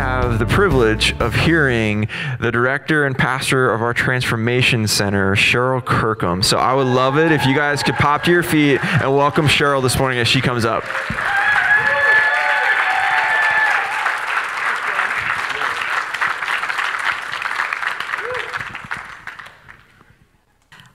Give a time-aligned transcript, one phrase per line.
[0.00, 2.08] have the privilege of hearing
[2.38, 6.42] the director and pastor of our Transformation Center, Cheryl Kirkham.
[6.42, 9.46] So I would love it if you guys could pop to your feet and welcome
[9.46, 10.84] Cheryl this morning as she comes up.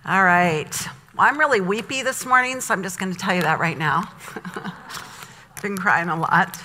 [0.04, 0.88] All right.
[1.16, 3.78] Well, I'm really weepy this morning, so I'm just going to tell you that right
[3.78, 4.12] now.
[5.62, 6.59] been crying a lot.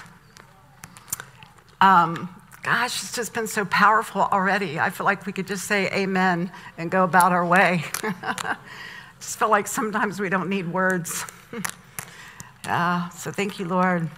[1.81, 2.29] Um,
[2.63, 4.79] gosh, it's just been so powerful already.
[4.79, 7.85] I feel like we could just say amen and go about our way.
[9.21, 11.25] just feel like sometimes we don't need words.
[12.65, 14.09] so thank you, Lord.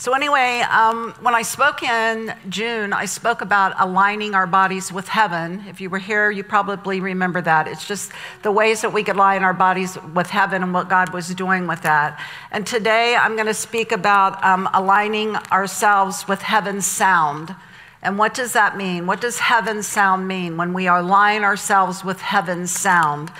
[0.00, 5.08] So, anyway, um, when I spoke in June, I spoke about aligning our bodies with
[5.08, 5.64] heaven.
[5.66, 7.66] If you were here, you probably remember that.
[7.66, 8.12] It's just
[8.44, 11.66] the ways that we could align our bodies with heaven and what God was doing
[11.66, 12.24] with that.
[12.52, 17.56] And today, I'm going to speak about um, aligning ourselves with heaven's sound.
[18.00, 19.04] And what does that mean?
[19.04, 23.32] What does heaven's sound mean when we align ourselves with heaven's sound?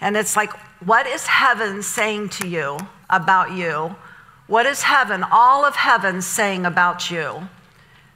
[0.00, 2.78] And it's like, what is heaven saying to you
[3.10, 3.96] about you?
[4.46, 7.48] What is heaven, all of heaven, saying about you?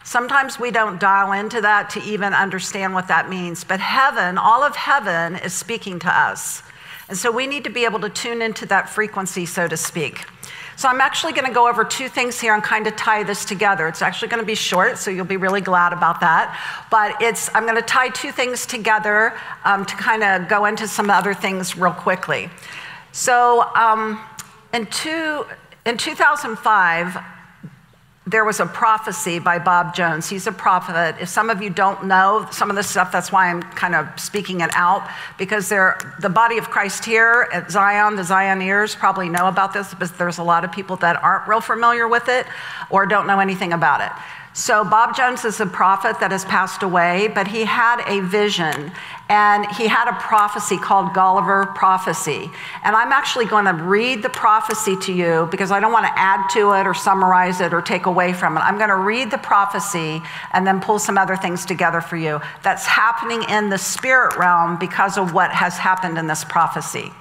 [0.04, 4.62] Sometimes we don't dial into that to even understand what that means, but heaven, all
[4.62, 6.62] of heaven, is speaking to us.
[7.08, 10.26] And so we need to be able to tune into that frequency, so to speak.
[10.76, 13.46] So I'm actually going to go over two things here and kind of tie this
[13.46, 13.88] together.
[13.88, 16.56] It's actually going to be short, so you'll be really glad about that.
[16.90, 19.32] But it's I'm going to tie two things together
[19.64, 22.50] um, to kind of go into some other things real quickly.
[23.12, 24.22] So um,
[24.72, 25.46] in two
[25.88, 27.16] in 2005,
[28.26, 30.28] there was a prophecy by Bob Jones.
[30.28, 31.16] He's a prophet.
[31.18, 34.06] If some of you don't know some of this stuff, that's why I'm kind of
[34.20, 35.08] speaking it out,
[35.38, 40.16] because the body of Christ here at Zion, the Zioneers probably know about this, but
[40.18, 42.46] there's a lot of people that aren't real familiar with it
[42.90, 44.12] or don't know anything about it.
[44.58, 48.90] So, Bob Jones is a prophet that has passed away, but he had a vision
[49.28, 52.50] and he had a prophecy called Gulliver Prophecy.
[52.82, 56.18] And I'm actually going to read the prophecy to you because I don't want to
[56.18, 58.60] add to it or summarize it or take away from it.
[58.62, 60.20] I'm going to read the prophecy
[60.52, 64.76] and then pull some other things together for you that's happening in the spirit realm
[64.76, 67.12] because of what has happened in this prophecy.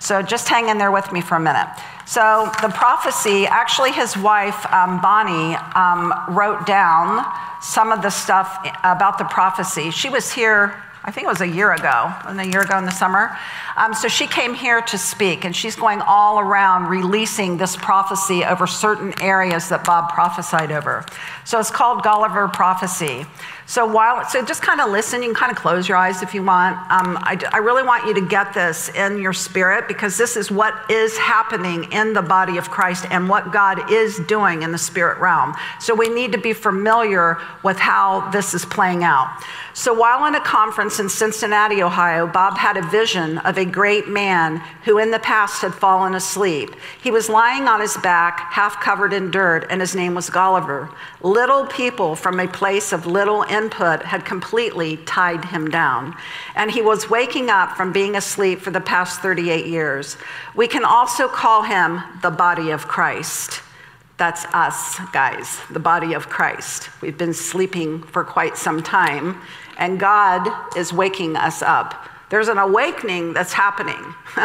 [0.00, 1.68] So just hang in there with me for a minute.
[2.06, 7.24] So the prophecy, actually, his wife, um, Bonnie, um, wrote down
[7.62, 9.90] some of the stuff about the prophecy.
[9.90, 12.90] She was here I think it was a year ago, a year ago in the
[12.90, 13.34] summer.
[13.74, 18.44] Um, so she came here to speak, and she's going all around releasing this prophecy
[18.44, 21.06] over certain areas that Bob prophesied over.
[21.46, 23.24] So it's called Gulliver Prophecy.
[23.70, 25.22] So while, so just kind of listen.
[25.22, 26.74] You can kind of close your eyes if you want.
[26.90, 30.50] Um, I, I really want you to get this in your spirit because this is
[30.50, 34.78] what is happening in the body of Christ and what God is doing in the
[34.78, 35.54] spirit realm.
[35.78, 39.40] So we need to be familiar with how this is playing out.
[39.72, 44.08] So while in a conference in Cincinnati, Ohio, Bob had a vision of a great
[44.08, 46.74] man who in the past had fallen asleep.
[47.00, 50.90] He was lying on his back, half covered in dirt, and his name was Gulliver.
[51.22, 56.16] Little people from a place of little input had completely tied him down.
[56.54, 60.16] And he was waking up from being asleep for the past 38 years.
[60.54, 63.62] We can also call him the body of Christ.
[64.16, 66.90] That's us, guys, the body of Christ.
[67.00, 69.40] We've been sleeping for quite some time,
[69.78, 72.06] and God is waking us up.
[72.28, 74.14] There's an awakening that's happening.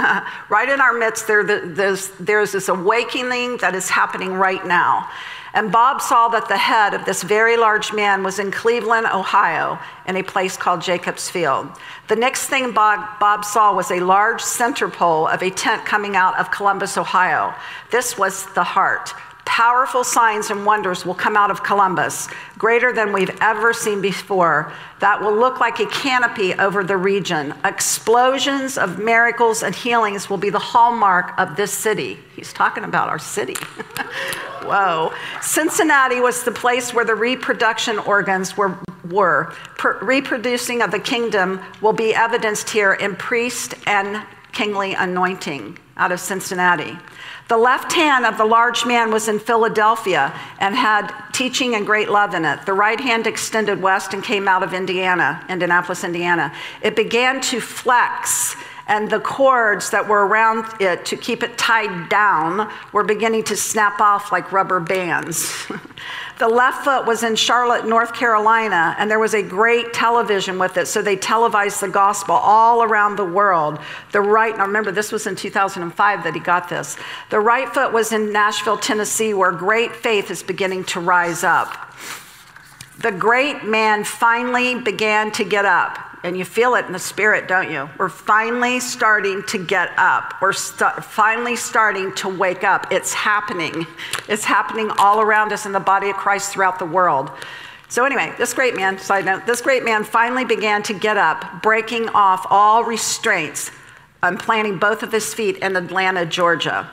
[0.49, 5.09] right in our midst, there, there's, there's this awakening that is happening right now.
[5.55, 9.79] And Bob saw that the head of this very large man was in Cleveland, Ohio,
[10.05, 11.69] in a place called Jacobs Field.
[12.09, 16.17] The next thing Bob, Bob, saw was a large center pole of a tent coming
[16.17, 17.55] out of Columbus, Ohio.
[17.89, 19.13] This was the heart.
[19.45, 24.73] Powerful signs and wonders will come out of Columbus, greater than we've ever seen before,
[25.00, 27.53] that will look like a canopy over the region.
[27.63, 32.17] Explosions of miracles and healings will be the hallmark of this city.
[32.35, 33.55] He's talking about our city.
[34.64, 35.14] Whoa.
[35.41, 38.78] Cincinnati was the place where the reproduction organs were.
[39.09, 39.53] were.
[40.02, 46.19] Reproducing of the kingdom will be evidenced here in priest and kingly anointing out of
[46.19, 46.97] Cincinnati.
[47.47, 52.09] The left hand of the large man was in Philadelphia and had teaching and great
[52.09, 52.65] love in it.
[52.65, 56.51] The right hand extended west and came out of Indiana, Indianapolis, Indiana.
[56.81, 58.55] It began to flex,
[58.87, 63.58] and the cords that were around it to keep it tied down were beginning to
[63.58, 65.67] snap off like rubber bands.
[66.37, 70.76] The left foot was in Charlotte, North Carolina, and there was a great television with
[70.76, 70.87] it.
[70.87, 73.79] So they televised the gospel all around the world.
[74.11, 76.97] The right, now remember, this was in 2005 that he got this.
[77.29, 81.96] The right foot was in Nashville, Tennessee, where great faith is beginning to rise up.
[82.99, 85.97] The great man finally began to get up.
[86.25, 87.87] And you feel it in the spirit, don't you?
[87.99, 90.33] We're finally starting to get up.
[90.41, 92.91] We're st- finally starting to wake up.
[92.91, 93.85] It's happening.
[94.27, 97.29] It's happening all around us in the body of Christ throughout the world.
[97.89, 101.61] So, anyway, this great man, side note, this great man finally began to get up,
[101.61, 103.69] breaking off all restraints
[104.23, 106.89] and planting both of his feet in Atlanta, Georgia.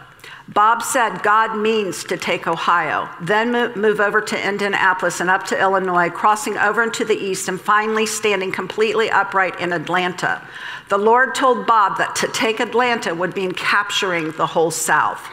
[0.55, 5.59] Bob said God means to take Ohio, then move over to Indianapolis and up to
[5.59, 10.47] Illinois, crossing over into the east, and finally standing completely upright in Atlanta.
[10.89, 15.27] The Lord told Bob that to take Atlanta would mean capturing the whole South.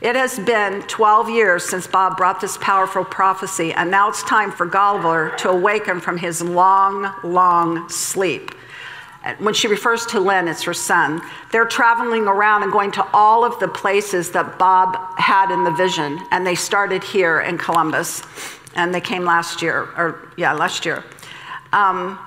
[0.00, 4.50] It has been 12 years since Bob brought this powerful prophecy, and now it's time
[4.50, 8.50] for Gulliver to awaken from his long, long sleep
[9.38, 11.22] when she refers to Lynn, it's her son.
[11.50, 15.70] They're traveling around and going to all of the places that Bob had in the
[15.70, 16.20] vision.
[16.30, 18.22] And they started here in Columbus.
[18.76, 21.04] And they came last year, or yeah, last year.
[21.72, 22.18] Um,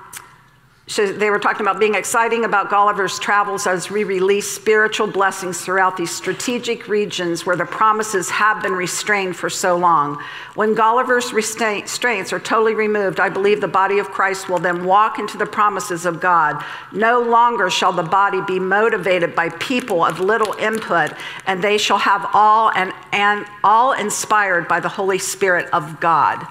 [0.90, 5.60] so they were talking about being exciting about Gulliver's travels as we release spiritual blessings
[5.60, 10.24] throughout these strategic regions where the promises have been restrained for so long.
[10.56, 15.20] When Gulliver's restraints are totally removed, I believe the body of Christ will then walk
[15.20, 16.64] into the promises of God.
[16.94, 21.12] No longer shall the body be motivated by people of little input,
[21.46, 26.48] and they shall have all and, and all inspired by the Holy Spirit of God.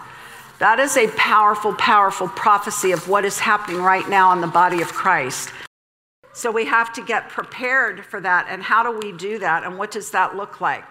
[0.58, 4.80] That is a powerful, powerful prophecy of what is happening right now in the body
[4.80, 5.50] of Christ.
[6.32, 8.46] So we have to get prepared for that.
[8.48, 9.64] And how do we do that?
[9.64, 10.84] And what does that look like?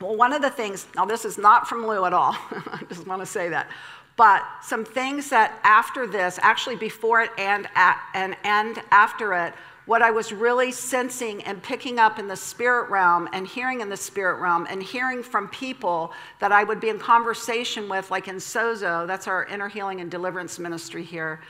[0.00, 3.06] Well, one of the things, now this is not from Lou at all, I just
[3.06, 3.68] want to say that.
[4.16, 7.66] But some things that after this, actually before it and,
[8.14, 9.54] and, and after it,
[9.90, 13.88] what I was really sensing and picking up in the spirit realm and hearing in
[13.88, 18.28] the spirit realm and hearing from people that I would be in conversation with, like
[18.28, 21.40] in Sozo, that's our inner healing and deliverance ministry here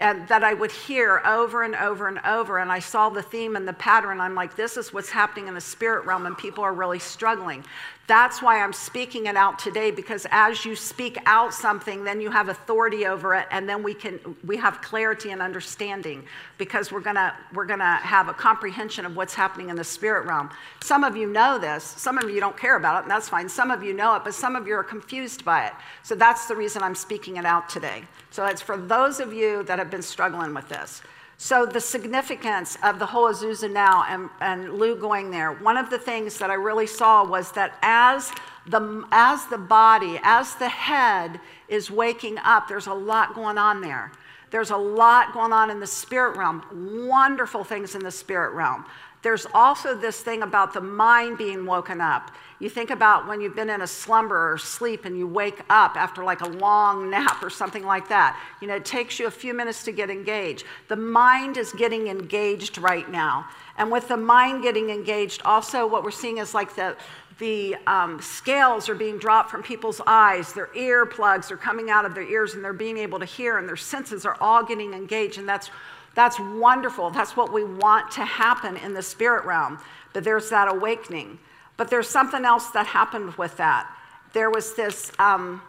[0.00, 2.58] and that I would hear over and over and over.
[2.58, 4.20] And I saw the theme and the pattern.
[4.20, 7.64] I'm like, this is what's happening in the spirit realm, and people are really struggling.
[8.06, 12.30] That's why I'm speaking it out today because as you speak out something, then you
[12.30, 16.24] have authority over it, and then we can we have clarity and understanding
[16.56, 20.50] because we're gonna we're gonna have a comprehension of what's happening in the spirit realm.
[20.82, 23.48] Some of you know this, some of you don't care about it, and that's fine.
[23.48, 25.72] Some of you know it, but some of you are confused by it.
[26.04, 28.04] So that's the reason I'm speaking it out today.
[28.30, 31.02] So it's for those of you that have been struggling with this.
[31.38, 35.90] So, the significance of the whole Azusa now and, and Lou going there, one of
[35.90, 38.32] the things that I really saw was that as
[38.66, 41.38] the, as the body, as the head
[41.68, 44.12] is waking up, there's a lot going on there.
[44.50, 48.86] There's a lot going on in the spirit realm, wonderful things in the spirit realm.
[49.22, 52.30] There's also this thing about the mind being woken up.
[52.58, 55.96] You think about when you've been in a slumber or sleep and you wake up
[55.96, 58.40] after like a long nap or something like that.
[58.62, 60.64] You know, it takes you a few minutes to get engaged.
[60.88, 63.46] The mind is getting engaged right now.
[63.76, 66.96] And with the mind getting engaged, also what we're seeing is like the,
[67.38, 72.14] the um, scales are being dropped from people's eyes, their earplugs are coming out of
[72.14, 75.36] their ears, and they're being able to hear, and their senses are all getting engaged.
[75.36, 75.70] And that's,
[76.16, 77.10] that's wonderful.
[77.10, 79.78] That's what we want to happen in the spirit realm.
[80.14, 81.38] But there's that awakening.
[81.76, 83.88] But there's something else that happened with that.
[84.32, 85.60] There was this, um,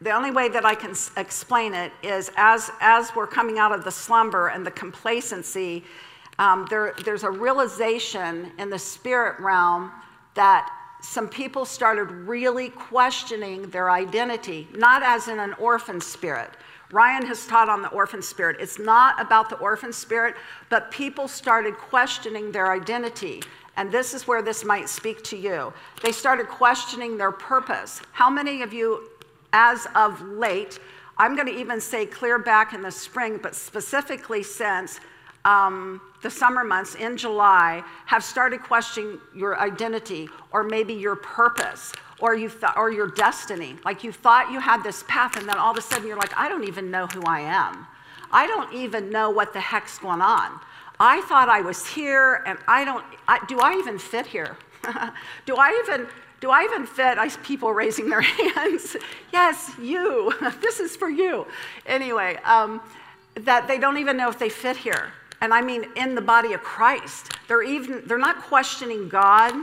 [0.00, 3.84] the only way that I can explain it is as, as we're coming out of
[3.84, 5.84] the slumber and the complacency,
[6.38, 9.92] um, there, there's a realization in the spirit realm
[10.36, 16.50] that some people started really questioning their identity, not as in an orphan spirit.
[16.92, 18.56] Ryan has taught on the orphan spirit.
[18.60, 20.34] It's not about the orphan spirit,
[20.68, 23.42] but people started questioning their identity
[23.80, 25.72] and this is where this might speak to you.
[26.02, 28.02] They started questioning their purpose.
[28.12, 29.08] How many of you,
[29.54, 30.78] as of late,
[31.16, 35.00] I'm going to even say clear back in the spring, but specifically since
[35.46, 41.92] um, the summer months in July, have started questioning your identity or maybe your purpose
[42.20, 43.76] or, you th- or your destiny?
[43.84, 46.36] Like you thought you had this path, and then all of a sudden you're like,
[46.36, 47.86] I don't even know who I am.
[48.32, 50.60] I don't even know what the heck's going on.
[50.98, 54.56] I thought I was here, and I don't, I, do I even fit here?
[55.46, 56.06] do I even,
[56.40, 57.18] do I even fit?
[57.18, 58.20] I people raising their
[58.54, 58.96] hands.
[59.32, 60.32] yes, you.
[60.60, 61.46] this is for you.
[61.86, 62.80] Anyway, um,
[63.34, 65.12] that they don't even know if they fit here.
[65.40, 69.54] And I mean, in the body of Christ, they're even they're not questioning God.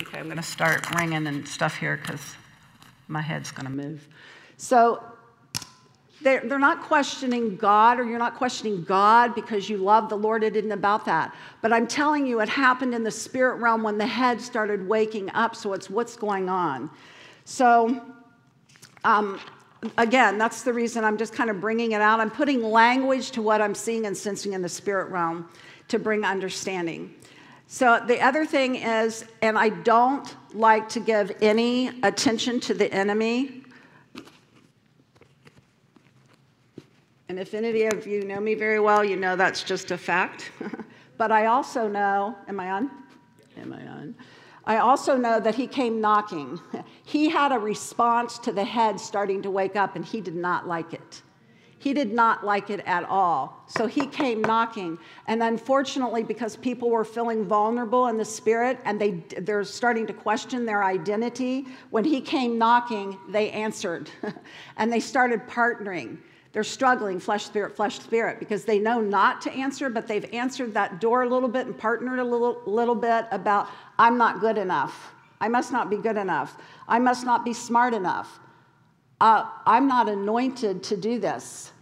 [0.00, 2.34] Okay, I'm going to start ringing and stuff here because
[3.08, 4.06] my head's going to move.
[4.56, 5.02] So
[6.22, 10.42] they're, they're not questioning God, or you're not questioning God because you love the Lord.
[10.42, 11.34] It isn't about that.
[11.62, 15.30] But I'm telling you, it happened in the spirit realm when the head started waking
[15.30, 15.54] up.
[15.54, 16.90] So it's what's going on.
[17.44, 18.02] So
[19.04, 19.38] um,
[19.98, 22.18] again, that's the reason I'm just kind of bringing it out.
[22.18, 25.48] I'm putting language to what I'm seeing and sensing in the spirit realm
[25.88, 27.14] to bring understanding.
[27.66, 32.92] So the other thing is, and I don't like to give any attention to the
[32.92, 33.62] enemy.
[37.28, 40.52] And if any of you know me very well, you know that's just a fact.
[41.18, 42.90] but I also know, am I on?
[43.58, 44.14] Am I on?
[44.64, 46.60] I also know that he came knocking.
[47.04, 50.66] He had a response to the head starting to wake up, and he did not
[50.66, 51.22] like it.
[51.78, 53.62] He did not like it at all.
[53.66, 54.98] So he came knocking.
[55.26, 60.12] And unfortunately, because people were feeling vulnerable in the spirit and they, they're starting to
[60.14, 64.10] question their identity, when he came knocking, they answered
[64.78, 66.16] and they started partnering.
[66.52, 70.72] They're struggling, flesh, spirit, flesh, spirit, because they know not to answer, but they've answered
[70.72, 73.68] that door a little bit and partnered a little, little bit about,
[73.98, 75.12] I'm not good enough.
[75.38, 76.56] I must not be good enough.
[76.88, 78.40] I must not be smart enough.
[79.20, 81.72] Uh, I'm not anointed to do this.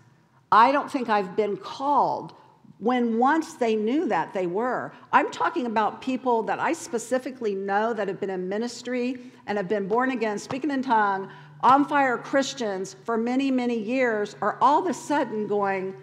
[0.52, 2.34] I don't think I've been called
[2.78, 4.92] when once they knew that they were.
[5.12, 9.68] I'm talking about people that I specifically know that have been in ministry and have
[9.68, 14.80] been born again, speaking in tongue, on fire Christians for many, many years are all
[14.80, 15.94] of a sudden going,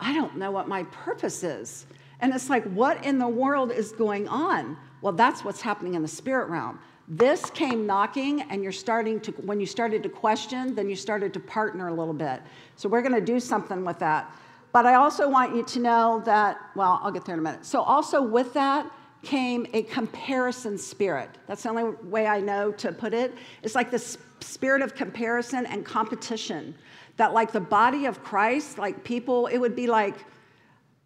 [0.00, 1.86] I don't know what my purpose is.
[2.20, 4.76] And it's like, what in the world is going on?
[5.02, 6.78] Well, that's what's happening in the spirit realm.
[7.12, 11.34] This came knocking, and you're starting to, when you started to question, then you started
[11.34, 12.40] to partner a little bit.
[12.76, 14.32] So we're going to do something with that.
[14.70, 17.66] But I also want you to know that, well, I'll get there in a minute.
[17.66, 18.88] So, also with that
[19.24, 21.30] came a comparison spirit.
[21.48, 23.34] That's the only way I know to put it.
[23.64, 26.76] It's like the spirit of comparison and competition.
[27.16, 30.14] That, like the body of Christ, like people, it would be like,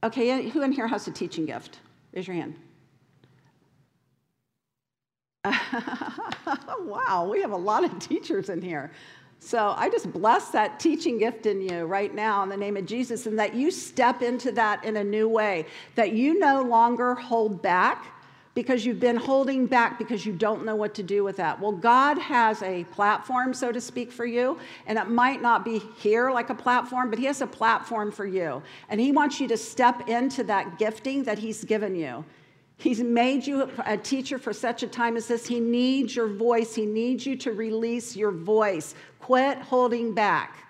[0.03, 1.79] okay, who in here has a teaching gift?
[2.13, 2.57] Raise your hand.
[6.81, 8.91] wow, we have a lot of teachers in here.
[9.41, 12.87] So I just bless that teaching gift in you right now in the name of
[12.87, 17.15] Jesus, and that you step into that in a new way, that you no longer
[17.15, 18.07] hold back
[18.55, 21.61] because you've been holding back because you don't know what to do with that.
[21.61, 25.83] Well, God has a platform, so to speak, for you, and it might not be
[25.99, 28.63] here like a platform, but He has a platform for you.
[28.89, 32.25] And He wants you to step into that gifting that He's given you.
[32.77, 35.47] He's made you a teacher for such a time as this.
[35.47, 38.95] He needs your voice, He needs you to release your voice.
[39.21, 40.65] Quit holding back.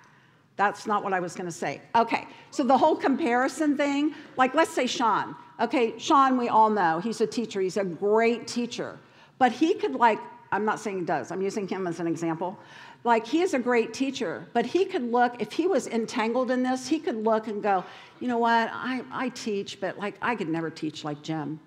[0.56, 1.80] That's not what I was going to say.
[1.96, 5.34] Okay, so the whole comparison thing, like let's say Sean.
[5.60, 8.98] Okay, Sean, we all know he's a teacher, he's a great teacher.
[9.38, 10.20] But he could, like,
[10.52, 12.58] I'm not saying he does, I'm using him as an example.
[13.02, 16.62] Like, he is a great teacher, but he could look, if he was entangled in
[16.62, 17.84] this, he could look and go,
[18.20, 21.58] you know what, I, I teach, but like, I could never teach like Jim.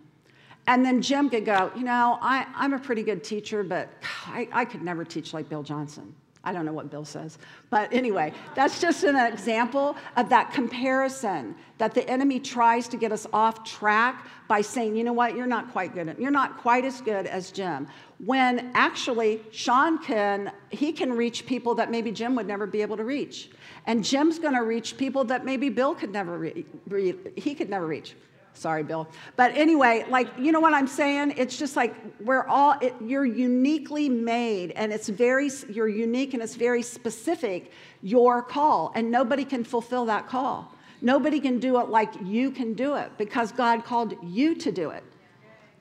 [0.67, 3.89] And then Jim could go, you know, I, I'm a pretty good teacher, but
[4.27, 6.13] I, I could never teach like Bill Johnson.
[6.43, 7.39] I don't know what Bill says.
[7.69, 13.11] But anyway, that's just an example of that comparison that the enemy tries to get
[13.11, 16.15] us off track by saying, you know what, you're not quite good.
[16.17, 17.85] You're not quite as good as Jim.
[18.23, 22.95] When actually, Sean can, he can reach people that maybe Jim would never be able
[22.95, 23.49] to reach.
[23.85, 26.65] And Jim's to reach people that maybe Bill could never reach,
[27.35, 28.15] he could never reach.
[28.57, 29.07] Sorry, Bill.
[29.35, 31.35] But anyway, like, you know what I'm saying?
[31.37, 36.41] It's just like we're all, it, you're uniquely made and it's very, you're unique and
[36.41, 37.71] it's very specific,
[38.01, 38.91] your call.
[38.95, 40.73] And nobody can fulfill that call.
[41.01, 44.89] Nobody can do it like you can do it because God called you to do
[44.89, 45.03] it.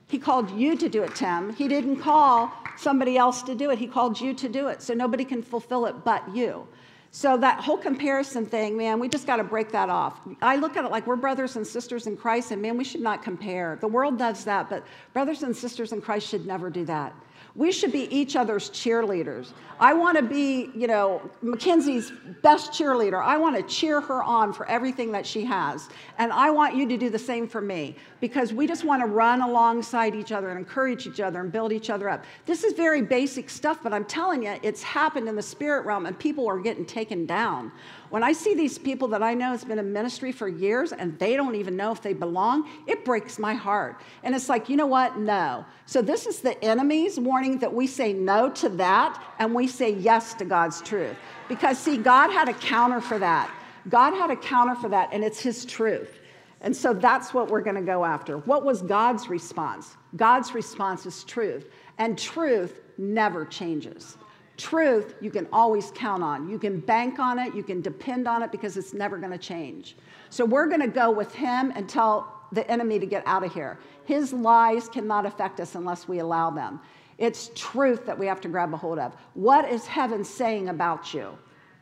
[0.09, 1.54] He called you to do it, Tim.
[1.54, 3.78] He didn't call somebody else to do it.
[3.78, 4.83] He called you to do it.
[4.83, 6.68] So nobody can fulfill it but you.
[7.11, 10.21] So that whole comparison thing, man, we just got to break that off.
[10.43, 13.01] I look at it like we're brothers and sisters in Christ, and man, we should
[13.01, 13.79] not compare.
[13.81, 17.15] The world does that, but brothers and sisters in Christ should never do that.
[17.57, 19.53] We should be each other's cheerleaders.
[19.81, 23.23] I want to be, you know, Mackenzie's best cheerleader.
[23.23, 25.89] I want to cheer her on for everything that she has.
[26.19, 29.07] And I want you to do the same for me because we just want to
[29.07, 32.25] run alongside each other and encourage each other and build each other up.
[32.45, 36.07] This is very basic stuff, but I'm telling you, it's happened in the spirit realm
[36.07, 37.73] and people are getting taken down.
[38.11, 41.19] When I see these people that I know has been in ministry for years and
[41.19, 44.01] they don't even know if they belong, it breaks my heart.
[44.23, 45.19] And it's like, you know what?
[45.19, 45.65] No.
[45.87, 49.95] So this is the enemy's warning that we say no to that and we say
[49.95, 51.17] yes to God's truth.
[51.49, 53.51] Because see, God had a counter for that.
[53.89, 56.19] God had a counter for that, and it's his truth.
[56.61, 58.39] And so that's what we're going to go after.
[58.39, 59.97] What was God's response?
[60.17, 64.17] God's response is truth, and truth never changes.
[64.57, 66.49] Truth you can always count on.
[66.49, 69.39] You can bank on it, you can depend on it because it's never going to
[69.39, 69.97] change.
[70.31, 73.53] So we're going to go with him and tell the enemy to get out of
[73.53, 73.79] here.
[74.05, 76.81] His lies cannot affect us unless we allow them.
[77.19, 79.15] It's truth that we have to grab a hold of.
[79.35, 81.37] What is heaven saying about you?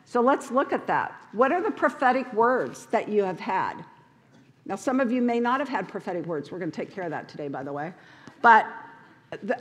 [0.04, 1.12] So let's look at that.
[1.32, 3.84] What are the prophetic words that you have had?
[4.66, 6.50] Now, some of you may not have had prophetic words.
[6.50, 7.92] We're going to take care of that today, by the way.
[8.40, 8.66] But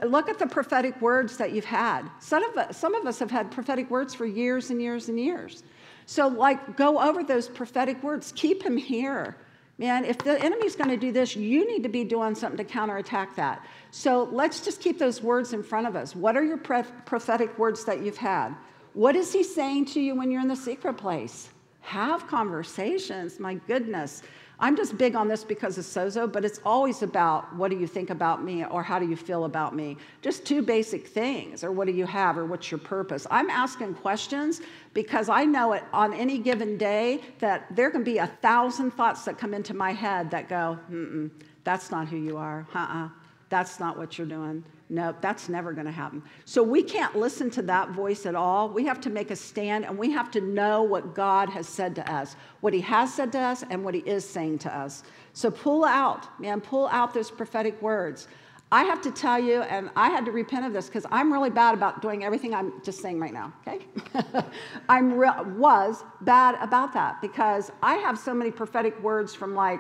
[0.04, 2.10] look at the prophetic words that you've had.
[2.20, 5.20] Some of, us, some of us have had prophetic words for years and years and
[5.20, 5.64] years.
[6.06, 8.34] So, like, go over those prophetic words.
[8.36, 9.38] Keep them here.
[9.80, 12.64] Man, if the enemy's going to do this, you need to be doing something to
[12.64, 13.66] counterattack that.
[13.92, 16.16] So let's just keep those words in front of us.
[16.16, 18.54] What are your prophetic words that you've had?
[18.94, 21.50] What is he saying to you when you're in the secret place?
[21.82, 23.40] Have conversations.
[23.40, 24.22] My goodness.
[24.64, 27.86] I'm just big on this because of Sozo, but it's always about what do you
[27.86, 29.98] think about me or how do you feel about me?
[30.22, 33.28] Just two basic things, or what do you have, or what's your purpose?
[33.30, 34.62] I'm asking questions
[34.94, 39.26] because I know it on any given day that there can be a thousand thoughts
[39.26, 41.30] that come into my head that go, mm
[41.66, 42.66] that's not who you are.
[42.74, 43.06] Uh uh-uh.
[43.06, 43.10] uh
[43.50, 44.64] that's not what you're doing.
[44.94, 46.22] No, that's never going to happen.
[46.46, 48.70] So we can't listen to that voice at all.
[48.70, 51.96] We have to make a stand and we have to know what God has said
[51.96, 55.02] to us, what He has said to us, and what He is saying to us.
[55.34, 58.28] So pull out, man, pull out those prophetic words.
[58.72, 61.50] I have to tell you, and I had to repent of this because I'm really
[61.50, 63.88] bad about doing everything I'm just saying right now, okay?
[64.90, 69.80] I re- was bad about that because I have so many prophetic words from like,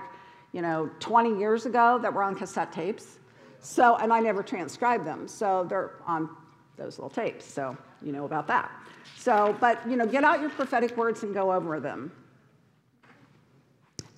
[0.53, 3.19] you know, 20 years ago that were on cassette tapes
[3.63, 6.29] so, and I never transcribed them, so they're on
[6.77, 8.71] those little tapes, so you know about that.
[9.15, 12.11] So, but you know, get out your prophetic words and go over them.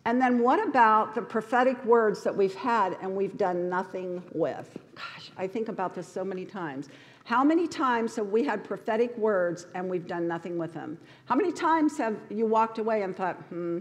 [0.06, 4.78] And then what about the prophetic words that we've had and we've done nothing with?
[4.96, 6.90] Gosh, I think about this so many times.
[7.24, 11.00] How many times have we had prophetic words and we've done nothing with them?
[11.26, 13.80] How many times have you walked away and thought, hmm,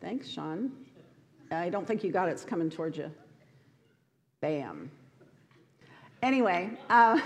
[0.00, 0.70] thanks, Sean.
[1.50, 2.32] I don't think you got it.
[2.32, 3.10] It's coming towards you.
[4.40, 4.90] Bam.
[6.24, 7.20] Anyway, uh,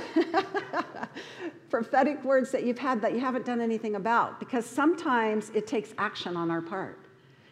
[1.71, 5.95] prophetic words that you've had that you haven't done anything about, because sometimes it takes
[5.99, 6.99] action on our part.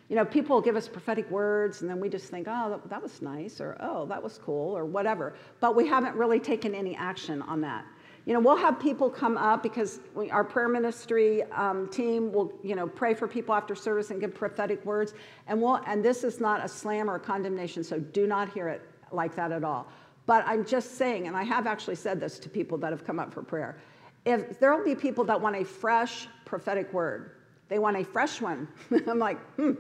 [0.09, 3.23] You know, people give us prophetic words and then we just think, oh, that, was
[3.23, 5.35] nice, or oh, that was cool, or whatever.
[5.61, 7.85] But we haven't really taken any action on that.
[8.25, 12.53] You know, we'll have people come up because we, our prayer ministry um, team will,
[12.65, 15.15] you know, pray for people after service and give prophetic words.
[15.47, 18.67] And we'll, and this is not a slam or a condemnation, so do not hear
[18.67, 18.83] it
[19.13, 19.87] like that at all.
[20.27, 23.19] But I'm just saying, and I have actually said this to people that have come
[23.19, 23.79] up for prayer.
[24.25, 27.31] If there will be people that want a fresh prophetic word,
[27.69, 28.69] they want a fresh one.
[29.07, 29.73] I'm like, hmm,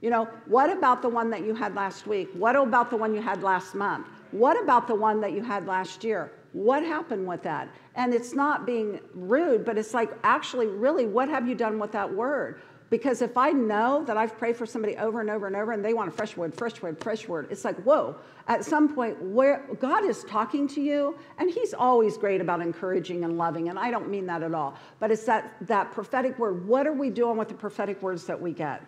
[0.00, 2.30] you know, what about the one that you had last week?
[2.32, 4.06] What about the one you had last month?
[4.30, 6.32] What about the one that you had last year?
[6.52, 7.68] What happened with that?
[7.94, 11.92] And it's not being rude, but it's like, actually, really, what have you done with
[11.92, 12.62] that word?
[12.90, 15.84] Because if I know that I've prayed for somebody over and over and over and
[15.84, 18.16] they want a fresh word, fresh word, fresh word, it's like, whoa,
[18.48, 23.22] at some point where God is talking to you, and He's always great about encouraging
[23.22, 26.66] and loving, and I don't mean that at all, but it's that, that prophetic word.
[26.66, 28.82] What are we doing with the prophetic words that we get?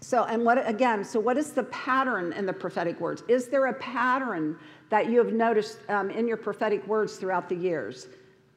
[0.00, 3.22] So, and what again, so what is the pattern in the prophetic words?
[3.28, 7.54] Is there a pattern that you have noticed um, in your prophetic words throughout the
[7.54, 8.08] years?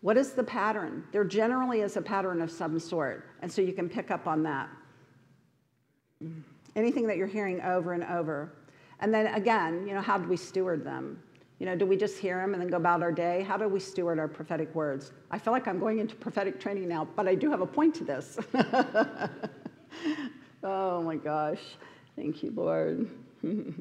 [0.04, 1.06] What is the pattern?
[1.14, 4.44] There generally is a pattern of some sort, and so you can pick up on
[4.44, 4.68] that.
[6.76, 8.52] Anything that you're hearing over and over.
[9.00, 11.24] And then again, you know, how do we steward them?
[11.58, 13.44] You know, do we just hear them and then go about our day?
[13.44, 15.14] How do we steward our prophetic words?
[15.32, 17.96] I feel like I'm going into prophetic training now, but I do have a point
[17.96, 18.38] to this.
[20.66, 21.62] oh my gosh.
[22.18, 23.10] Thank you, Lord.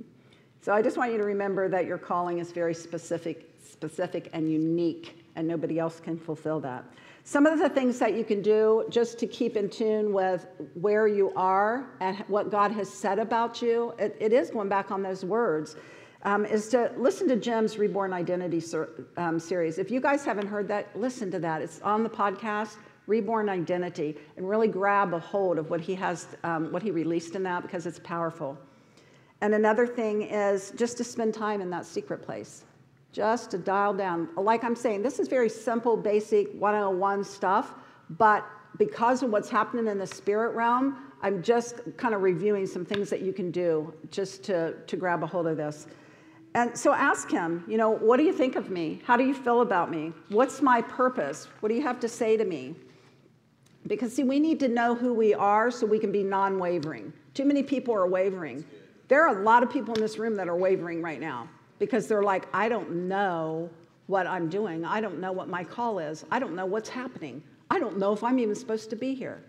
[0.60, 4.48] so I just want you to remember that your calling is very specific, specific and
[4.48, 6.84] unique and nobody else can fulfill that.
[7.24, 11.06] Some of the things that you can do just to keep in tune with where
[11.06, 15.02] you are and what God has said about you, it, it is going back on
[15.02, 15.76] those words,
[16.24, 19.78] um, is to listen to Jim's Reborn Identity ser- um, series.
[19.78, 21.62] If you guys haven't heard that, listen to that.
[21.62, 22.76] It's on the podcast.
[23.08, 27.34] Reborn Identity, and really grab a hold of what he has, um, what he released
[27.34, 28.56] in that because it's powerful.
[29.40, 32.64] And another thing is just to spend time in that secret place
[33.12, 34.28] just to dial down.
[34.36, 37.74] Like I'm saying, this is very simple, basic 101 stuff,
[38.10, 38.46] but
[38.78, 43.10] because of what's happening in the spirit realm, I'm just kind of reviewing some things
[43.10, 45.86] that you can do just to, to grab a hold of this.
[46.54, 49.00] And so ask him, you know, what do you think of me?
[49.04, 50.12] How do you feel about me?
[50.28, 51.48] What's my purpose?
[51.60, 52.74] What do you have to say to me?
[53.86, 57.12] Because, see, we need to know who we are so we can be non wavering.
[57.34, 58.64] Too many people are wavering.
[59.08, 61.48] There are a lot of people in this room that are wavering right now
[61.82, 63.68] because they're like, I don't know
[64.06, 64.84] what I'm doing.
[64.84, 66.24] I don't know what my call is.
[66.30, 67.42] I don't know what's happening.
[67.72, 69.42] I don't know if I'm even supposed to be here.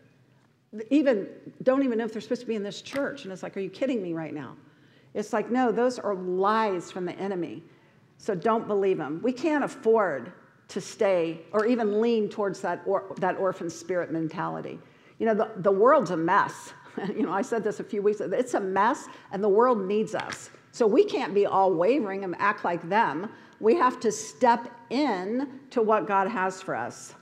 [0.90, 1.28] Even
[1.62, 3.26] don't even know if they're supposed to be in this church.
[3.26, 4.56] And it's like, are you kidding me right now?
[5.14, 7.62] It's like, no, those are lies from the enemy.
[8.18, 9.20] So don't believe them.
[9.22, 10.34] We can't afford
[10.70, 14.80] to stay or even lean towards that, or, that orphan spirit mentality.
[15.20, 16.74] You know, the, the world's a mess.
[17.16, 18.36] you know, I said this a few weeks ago.
[18.36, 20.50] It's a mess, and the world needs us.
[20.74, 23.30] So we can't be all wavering and act like them.
[23.60, 27.14] We have to step in to what God has for us.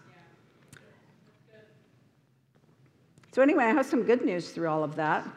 [3.34, 5.28] So, anyway, I have some good news through all of that.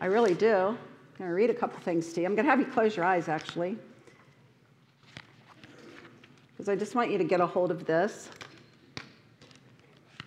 [0.00, 0.54] I really do.
[0.54, 0.78] I'm
[1.16, 2.26] going to read a couple things to you.
[2.26, 3.76] I'm going to have you close your eyes, actually,
[6.50, 8.28] because I just want you to get a hold of this.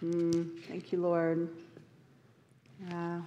[0.03, 1.49] Mm, thank you, Lord.
[2.89, 3.21] Yeah.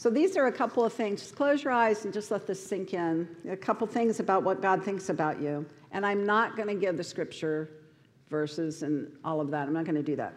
[0.00, 1.20] So these are a couple of things.
[1.20, 3.28] Just close your eyes and just let this sink in.
[3.50, 5.66] A couple things about what God thinks about you.
[5.92, 7.68] And I'm not going to give the scripture
[8.30, 9.68] verses and all of that.
[9.68, 10.32] I'm not going to do that.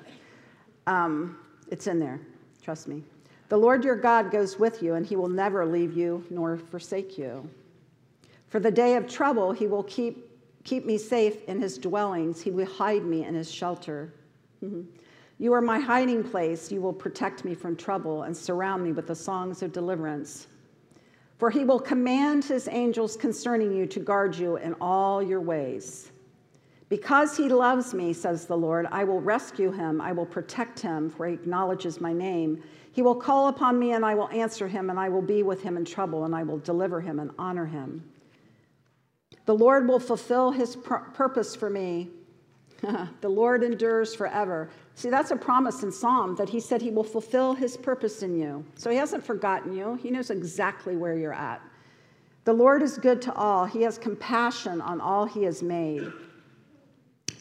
[0.86, 1.38] Um,
[1.72, 2.20] it's in there.
[2.62, 3.04] Trust me.
[3.48, 7.18] The Lord your God goes with you, and he will never leave you nor forsake
[7.18, 7.50] you.
[8.50, 10.30] For the day of trouble, he will keep,
[10.66, 12.42] keep me safe in his dwellings.
[12.42, 14.14] He will hide me in his shelter.
[14.62, 14.82] Mm-hmm.
[15.38, 16.72] You are my hiding place.
[16.72, 20.48] You will protect me from trouble and surround me with the songs of deliverance.
[21.38, 26.12] For he will command his angels concerning you to guard you in all your ways.
[26.90, 30.00] Because he loves me, says the Lord, I will rescue him.
[30.00, 32.62] I will protect him, for he acknowledges my name.
[32.92, 35.64] He will call upon me, and I will answer him, and I will be with
[35.64, 38.08] him in trouble, and I will deliver him and honor him.
[39.46, 42.12] The Lord will fulfill his purpose for me.
[43.22, 44.70] the Lord endures forever.
[44.96, 48.38] See, that's a promise in Psalm that he said he will fulfill his purpose in
[48.38, 48.66] you.
[48.76, 51.62] So he hasn't forgotten you, he knows exactly where you're at.
[52.46, 56.12] The Lord is good to all, he has compassion on all he has made.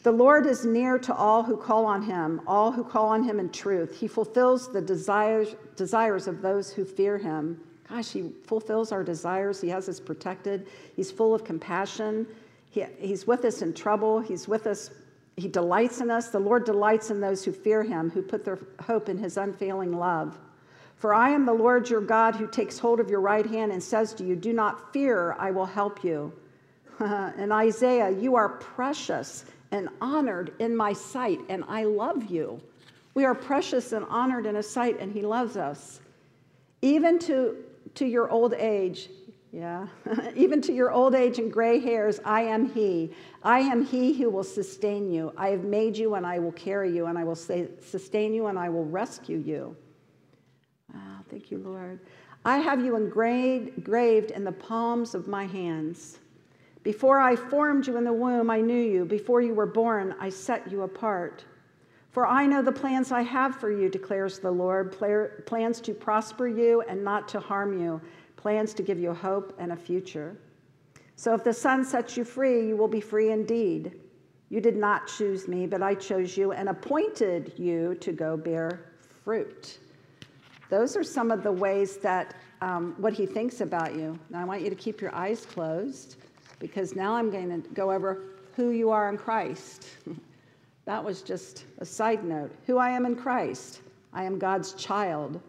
[0.03, 3.39] The Lord is near to all who call on him, all who call on him
[3.39, 3.97] in truth.
[3.97, 7.61] He fulfills the desires, desires of those who fear him.
[7.87, 9.61] Gosh, he fulfills our desires.
[9.61, 10.67] He has us protected.
[10.95, 12.27] He's full of compassion.
[12.69, 14.19] He, he's with us in trouble.
[14.19, 14.89] He's with us
[15.35, 16.29] he delights in us.
[16.29, 19.97] The Lord delights in those who fear him, who put their hope in his unfailing
[19.97, 20.37] love.
[20.95, 23.81] For I am the Lord your God who takes hold of your right hand and
[23.81, 26.31] says to you, Do not fear, I will help you.
[26.99, 32.61] and Isaiah, you are precious and honored in my sight, and I love you.
[33.15, 35.99] We are precious and honored in his sight, and he loves us.
[36.81, 37.57] Even to,
[37.95, 39.09] to your old age,
[39.53, 39.85] yeah.
[40.35, 43.11] Even to your old age and gray hairs, I am He.
[43.43, 45.31] I am He who will sustain you.
[45.37, 48.47] I have made you and I will carry you, and I will say, sustain you
[48.47, 49.77] and I will rescue you.
[50.91, 51.99] Wow, thank you, Lord.
[52.43, 56.17] I have you engraved in the palms of my hands.
[56.81, 59.05] Before I formed you in the womb, I knew you.
[59.05, 61.45] Before you were born, I set you apart.
[62.09, 64.91] For I know the plans I have for you, declares the Lord
[65.45, 68.01] plans to prosper you and not to harm you
[68.43, 70.35] plans to give you hope and a future.
[71.15, 73.93] So if the Son sets you free, you will be free indeed.
[74.49, 78.91] You did not choose me, but I chose you and appointed you to go bear
[79.23, 79.79] fruit.
[80.69, 84.19] Those are some of the ways that um, what he thinks about you.
[84.29, 86.17] Now, I want you to keep your eyes closed
[86.59, 88.23] because now I'm going to go over
[88.57, 89.87] who you are in Christ.
[90.85, 92.51] that was just a side note.
[92.67, 93.79] Who I am in Christ.
[94.11, 95.39] I am God's child.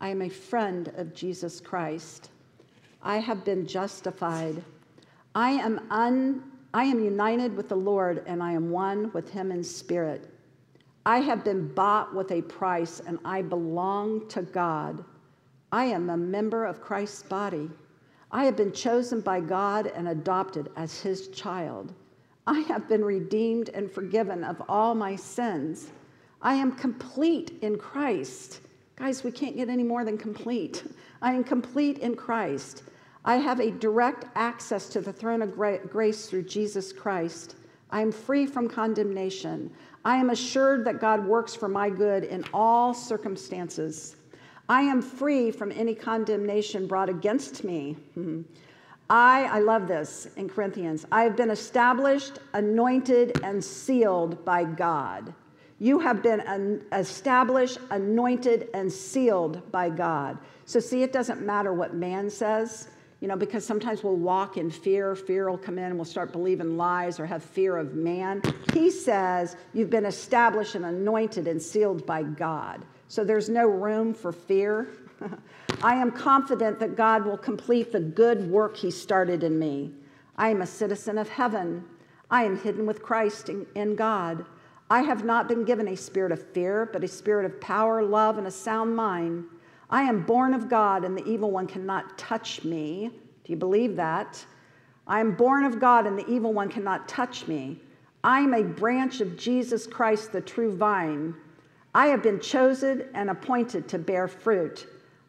[0.00, 2.30] I am a friend of Jesus Christ.
[3.02, 4.62] I have been justified.
[5.34, 9.52] I am, un, I am united with the Lord, and I am one with him
[9.52, 10.28] in spirit.
[11.04, 15.04] I have been bought with a price, and I belong to God.
[15.72, 17.70] I am a member of Christ's body.
[18.32, 21.92] I have been chosen by God and adopted as his child.
[22.46, 25.90] I have been redeemed and forgiven of all my sins.
[26.40, 28.60] I am complete in Christ.
[29.00, 30.84] Guys, we can't get any more than complete.
[31.22, 32.82] I am complete in Christ.
[33.24, 37.54] I have a direct access to the throne of grace through Jesus Christ.
[37.90, 39.70] I am free from condemnation.
[40.04, 44.16] I am assured that God works for my good in all circumstances.
[44.68, 47.96] I am free from any condemnation brought against me.
[48.12, 48.42] Hmm.
[49.08, 51.06] I, I love this in Corinthians.
[51.10, 55.32] I have been established, anointed, and sealed by God.
[55.82, 60.36] You have been established, anointed, and sealed by God.
[60.66, 62.88] So, see, it doesn't matter what man says,
[63.20, 65.14] you know, because sometimes we'll walk in fear.
[65.14, 68.42] Fear will come in and we'll start believing lies or have fear of man.
[68.74, 72.84] He says, You've been established and anointed and sealed by God.
[73.08, 74.88] So, there's no room for fear.
[75.82, 79.94] I am confident that God will complete the good work He started in me.
[80.36, 81.84] I am a citizen of heaven.
[82.30, 84.44] I am hidden with Christ in, in God.
[84.90, 88.38] I have not been given a spirit of fear, but a spirit of power, love,
[88.38, 89.44] and a sound mind.
[89.88, 93.12] I am born of God, and the evil one cannot touch me.
[93.44, 94.44] Do you believe that?
[95.06, 97.80] I am born of God, and the evil one cannot touch me.
[98.24, 101.34] I am a branch of Jesus Christ, the true vine.
[101.94, 104.86] I have been chosen and appointed to bear fruit.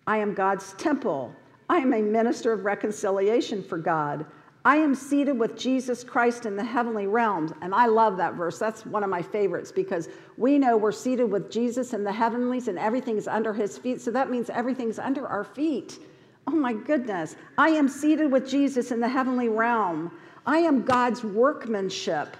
[0.07, 1.33] I am God's temple.
[1.69, 4.25] I am a minister of reconciliation for God.
[4.63, 7.51] I am seated with Jesus Christ in the heavenly realms.
[7.63, 8.59] And I love that verse.
[8.59, 12.67] That's one of my favorites because we know we're seated with Jesus in the heavenlies
[12.67, 14.01] and everything's under his feet.
[14.01, 15.99] So that means everything's under our feet.
[16.45, 17.35] Oh my goodness.
[17.57, 20.11] I am seated with Jesus in the heavenly realm.
[20.45, 22.37] I am God's workmanship.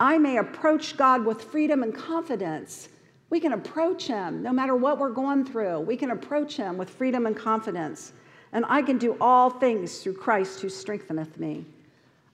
[0.00, 2.88] I may approach God with freedom and confidence.
[3.28, 5.80] We can approach him no matter what we're going through.
[5.80, 8.12] We can approach him with freedom and confidence
[8.52, 11.64] and I can do all things through Christ who strengtheneth me.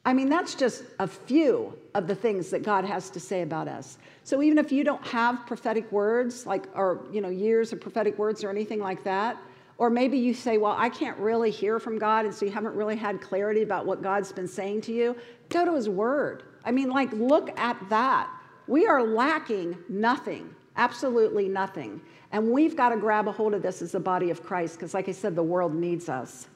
[0.05, 3.67] I mean, that's just a few of the things that God has to say about
[3.67, 3.99] us.
[4.23, 8.17] So even if you don't have prophetic words, like, or, you know, years of prophetic
[8.17, 9.37] words or anything like that,
[9.79, 12.75] or maybe you say, well, I can't really hear from God, and so you haven't
[12.75, 15.17] really had clarity about what God's been saying to you,
[15.49, 16.45] go to His Word.
[16.65, 18.31] I mean, like, look at that.
[18.69, 22.01] We are lacking nothing, absolutely nothing.
[22.33, 24.95] And we've got to grab a hold of this as the body of Christ because,
[24.95, 26.49] like I said, the world needs us.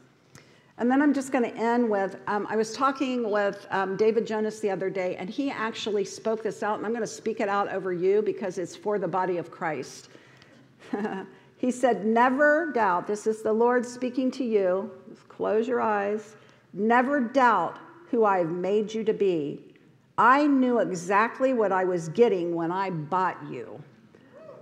[0.81, 4.27] And then I'm just going to end with um, I was talking with um, David
[4.27, 7.41] Jonas the other day, and he actually spoke this out, and I'm going to speak
[7.41, 10.09] it out over you because it's for the body of Christ.
[11.59, 14.91] he said, Never doubt, this is the Lord speaking to you.
[15.11, 16.35] Just close your eyes.
[16.73, 17.77] Never doubt
[18.11, 19.75] who I've made you to be.
[20.17, 23.83] I knew exactly what I was getting when I bought you.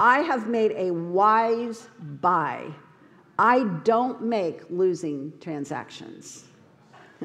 [0.01, 1.89] I have made a wise
[2.21, 2.67] buy.
[3.39, 6.45] I don't make losing transactions.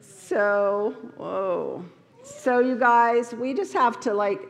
[0.00, 1.84] so, whoa.
[2.22, 4.40] So, you guys, we just have to like,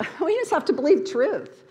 [0.24, 1.62] we just have to believe truth.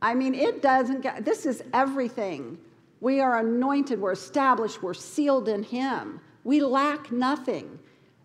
[0.00, 2.58] I mean, it doesn't get, this is everything.
[3.00, 6.20] We are anointed, we're established, we're sealed in Him.
[6.44, 7.78] We lack nothing.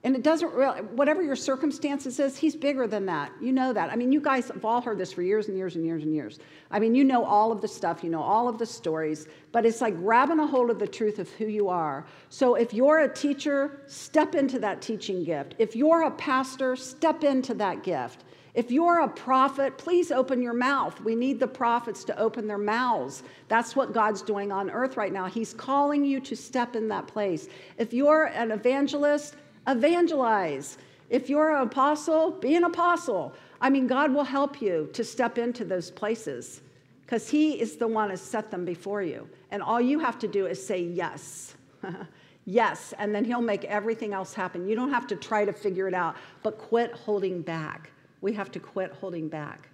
[0.03, 3.31] And it doesn't really, whatever your circumstances is, he's bigger than that.
[3.41, 3.91] You know that.
[3.91, 6.13] I mean, you guys have all heard this for years and years and years and
[6.13, 6.39] years.
[6.69, 9.65] I mean, you know all of the stuff, you know all of the stories, but
[9.65, 12.05] it's like grabbing a hold of the truth of who you are.
[12.29, 15.55] So if you're a teacher, step into that teaching gift.
[15.57, 18.23] If you're a pastor, step into that gift.
[18.53, 20.99] If you're a prophet, please open your mouth.
[21.01, 23.21] We need the prophets to open their mouths.
[23.49, 25.25] That's what God's doing on earth right now.
[25.25, 27.49] He's calling you to step in that place.
[27.77, 29.35] If you're an evangelist,
[29.67, 30.77] evangelize.
[31.09, 33.33] If you're an apostle, be an apostle.
[33.61, 36.61] I mean, God will help you to step into those places
[37.01, 39.27] because He is the one who set them before you.
[39.51, 41.55] And all you have to do is say yes.
[42.45, 42.93] yes.
[42.99, 44.67] And then He'll make everything else happen.
[44.67, 47.91] You don't have to try to figure it out, but quit holding back.
[48.21, 49.69] We have to quit holding back.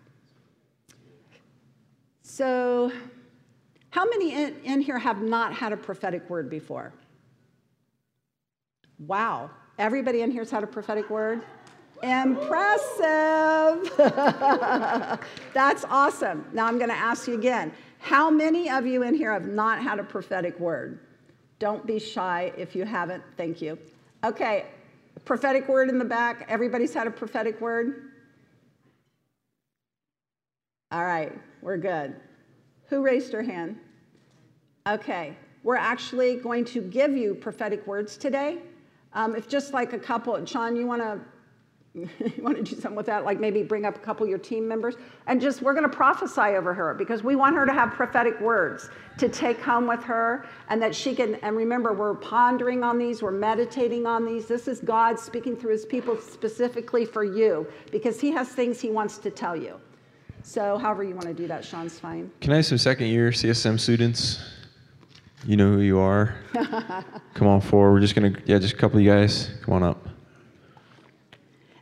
[2.22, 2.92] So,
[3.90, 6.94] how many in, in here have not had a prophetic word before?
[8.98, 11.42] Wow, Everybody in here's had a prophetic word?
[12.04, 13.02] Impressive.
[15.54, 16.46] That's awesome.
[16.54, 17.72] Now I'm going to ask you again.
[18.00, 21.00] How many of you in here have not had a prophetic word?
[21.60, 23.24] Don't be shy if you haven't.
[23.38, 23.80] Thank you.
[24.24, 24.66] Okay,
[25.24, 26.46] prophetic word in the back.
[26.50, 28.12] Everybody's had a prophetic word?
[30.92, 31.32] All right,
[31.62, 32.16] we're good.
[32.88, 33.78] Who raised their hand?
[34.86, 38.60] Okay, we're actually going to give you prophetic words today.
[39.14, 41.20] Um, if just like a couple, Sean, you want to
[41.96, 44.40] you want to do something with that, like maybe bring up a couple of your
[44.40, 44.96] team members,
[45.28, 48.40] and just we're going to prophesy over her because we want her to have prophetic
[48.42, 51.36] words to take home with her, and that she can.
[51.36, 54.48] And remember, we're pondering on these, we're meditating on these.
[54.48, 58.90] This is God speaking through His people specifically for you because He has things He
[58.90, 59.80] wants to tell you.
[60.42, 62.32] So, however you want to do that, Sean's fine.
[62.42, 64.40] Can I have some second year CSM students?
[65.46, 66.36] You know who you are.
[67.34, 67.94] Come on forward.
[67.94, 69.52] We're just gonna, yeah, just a couple of you guys.
[69.62, 70.08] Come on up.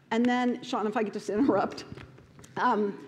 [0.10, 1.86] And then, Sean, if I could just interrupt.
[2.58, 3.08] Um,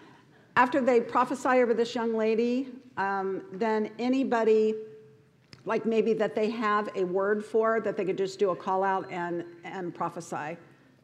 [0.55, 4.75] after they prophesy over this young lady, um, then anybody,
[5.65, 8.83] like maybe that they have a word for, that they could just do a call
[8.83, 10.55] out and, and prophesy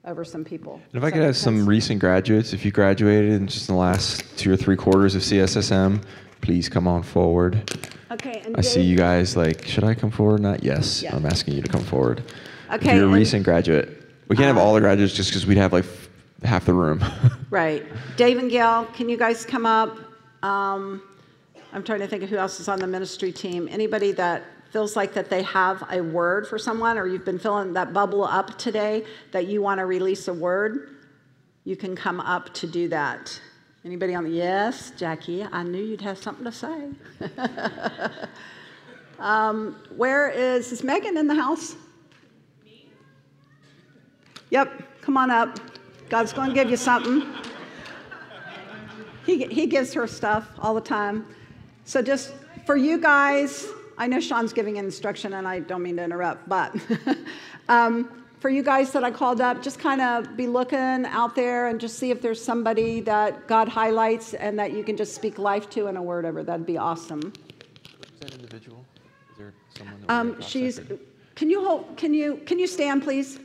[0.06, 0.80] over some people.
[0.94, 3.82] And if I could have some recent graduates, if you graduated in just in the
[3.82, 6.04] last two or three quarters of CSSM,
[6.42, 7.72] please come on forward.
[8.12, 8.44] Okay.
[8.56, 10.42] I see you guys like, should I come forward?
[10.42, 11.04] Not yes.
[11.04, 12.24] I'm asking you to come forward.
[12.72, 12.92] Okay.
[12.92, 13.96] If you're a recent graduate.
[14.28, 15.86] We can't have uh, all the graduates just because we'd have like
[16.44, 17.04] half the room.
[17.50, 17.86] right.
[18.16, 19.98] Dave and Gail, can you guys come up?
[20.44, 21.02] Um,
[21.74, 23.68] I'm trying to think of who else is on the ministry team.
[23.70, 27.74] Anybody that feels like that they have a word for someone or you've been filling
[27.74, 30.98] that bubble up today that you want to release a word,
[31.64, 33.40] you can come up to do that.
[33.90, 35.44] Anybody on the yes, Jackie?
[35.44, 36.90] I knew you'd have something to say.
[39.20, 41.76] um, where is is Megan in the house?
[42.64, 42.88] Me.
[44.52, 45.60] Yep, come on up.
[46.08, 47.34] God's going to give you something.
[49.26, 51.26] he, he gives her stuff all the time.
[51.86, 52.36] So just
[52.68, 56.76] for you guys, I know Sean's giving instruction and I don't mean to interrupt, but
[57.70, 61.68] um, for you guys that I called up, just kind of be looking out there
[61.68, 65.38] and just see if there's somebody that God highlights and that you can just speak
[65.38, 66.44] life to in a word over.
[66.44, 67.34] That'd be awesome.
[68.14, 68.86] Is that individual?
[69.32, 70.80] Is there someone that Um, she's.
[71.36, 71.98] Can you hold?
[71.98, 73.40] Can you can you stand, please?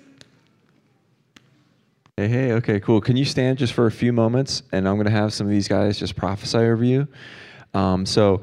[2.16, 3.00] Hey, hey, okay, cool.
[3.00, 4.62] Can you stand just for a few moments?
[4.70, 7.08] And I'm going to have some of these guys just prophesy over you.
[7.74, 8.42] Um, so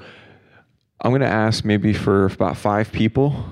[1.00, 3.46] I'm going to ask maybe for about five people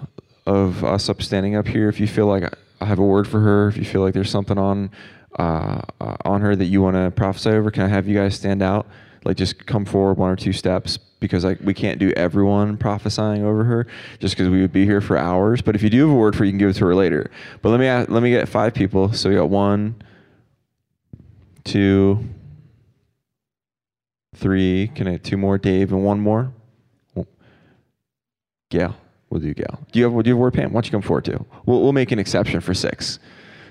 [0.46, 1.88] of us up standing up here.
[1.88, 2.50] If you feel like I
[2.86, 4.92] have a word for her, if you feel like there's something on
[5.38, 8.36] uh, uh, on her that you want to prophesy over, can I have you guys
[8.36, 8.88] stand out?
[9.26, 13.44] Like just come forward one or two steps because like we can't do everyone prophesying
[13.44, 13.86] over her
[14.20, 15.62] just because we would be here for hours.
[15.62, 16.96] But if you do have a word for her, you can give it to her
[16.96, 17.30] later.
[17.62, 19.12] But let me ask, let me get five people.
[19.14, 20.02] So we got one,
[21.64, 22.24] two,
[24.36, 24.90] three.
[24.96, 26.54] Can I two more, Dave, and one more?
[28.70, 28.96] Gail.
[29.30, 29.80] We'll do Gail.
[29.92, 30.72] Do you have, do you have a word, Pam?
[30.72, 31.46] Why don't you come forward too?
[31.66, 33.20] We'll, we'll make an exception for six.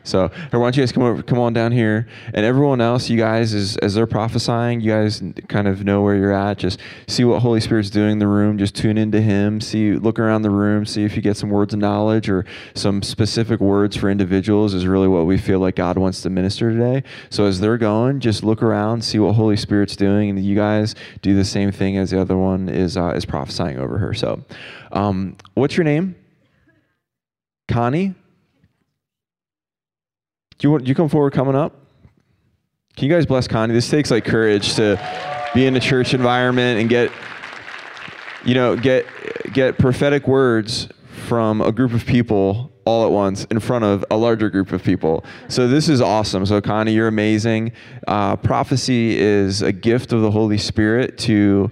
[0.09, 3.19] So, why don't you guys come over, come on down here, and everyone else, you
[3.19, 6.59] guys, as, as they're prophesying, you guys kind of know where you're at.
[6.59, 8.59] Just see what Holy Spirit's doing in the room.
[8.59, 9.61] Just tune into Him.
[9.61, 10.87] See, look around the room.
[10.87, 12.45] See if you get some words of knowledge or
[12.75, 14.75] some specific words for individuals.
[14.75, 17.03] Is really what we feel like God wants to minister today.
[17.31, 20.95] So as they're going, just look around, see what Holy Spirit's doing, and you guys
[21.23, 24.15] do the same thing as the other one is uh, is prophesying over her.
[24.15, 24.43] So,
[24.93, 26.17] um, what's your name?
[27.69, 28.15] Connie.
[30.59, 31.75] Do you want you come forward coming up?
[32.97, 33.75] Can you guys bless Connie?
[33.75, 34.99] This takes like courage to
[35.55, 37.13] be in a church environment and get
[38.45, 39.07] you know, get
[39.53, 40.89] get prophetic words
[41.27, 44.83] from a group of people all at once in front of a larger group of
[44.83, 45.25] people.
[45.49, 46.47] So this is awesome.
[46.47, 47.73] So Connie, you're amazing.
[48.07, 51.71] Uh, prophecy is a gift of the Holy Spirit to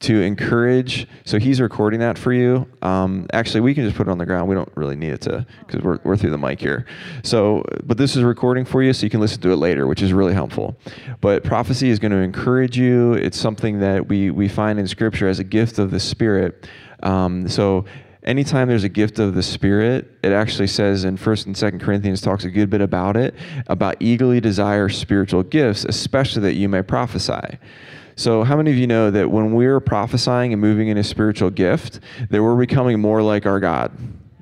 [0.00, 1.08] to encourage.
[1.24, 2.68] So he's recording that for you.
[2.82, 4.48] Um, actually, we can just put it on the ground.
[4.48, 6.86] We don't really need it to because we're, we're through the mic here.
[7.24, 10.02] So, but this is recording for you so you can listen to it later, which
[10.02, 10.76] is really helpful.
[11.20, 13.14] But prophecy is going to encourage you.
[13.14, 16.68] It's something that we, we find in Scripture as a gift of the Spirit.
[17.02, 17.84] Um, so,
[18.24, 22.20] anytime there's a gift of the spirit it actually says in first and second corinthians
[22.20, 23.34] talks a good bit about it
[23.68, 27.56] about eagerly desire spiritual gifts especially that you may prophesy
[28.18, 31.50] so, how many of you know that when we're prophesying and moving in a spiritual
[31.50, 32.00] gift,
[32.30, 33.92] that we're becoming more like our God?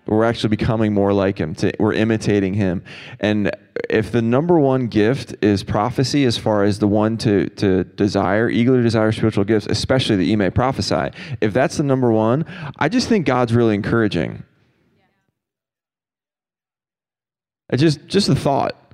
[0.06, 1.54] We're actually becoming more like Him.
[1.56, 2.82] To, we're imitating Him.
[3.20, 3.54] And
[3.90, 8.48] if the number one gift is prophecy, as far as the one to, to desire,
[8.48, 11.10] eagerly desire spiritual gifts, especially that you may prophesy,
[11.42, 12.46] if that's the number one,
[12.78, 14.42] I just think God's really encouraging.
[17.68, 18.85] It's just, just a thought.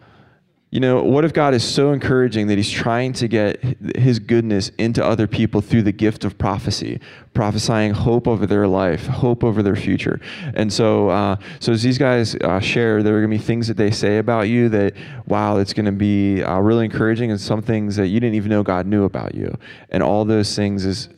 [0.73, 3.63] You know, what if God is so encouraging that He's trying to get
[3.95, 6.99] His goodness into other people through the gift of prophecy,
[7.35, 10.19] prophesying hope over their life, hope over their future?
[10.55, 13.69] And so, uh, so as these guys uh, share, there are going to be things
[13.69, 14.95] that they say about you that,
[15.27, 18.49] wow, it's going to be uh, really encouraging, and some things that you didn't even
[18.49, 19.55] know God knew about you,
[19.91, 21.11] and all those things is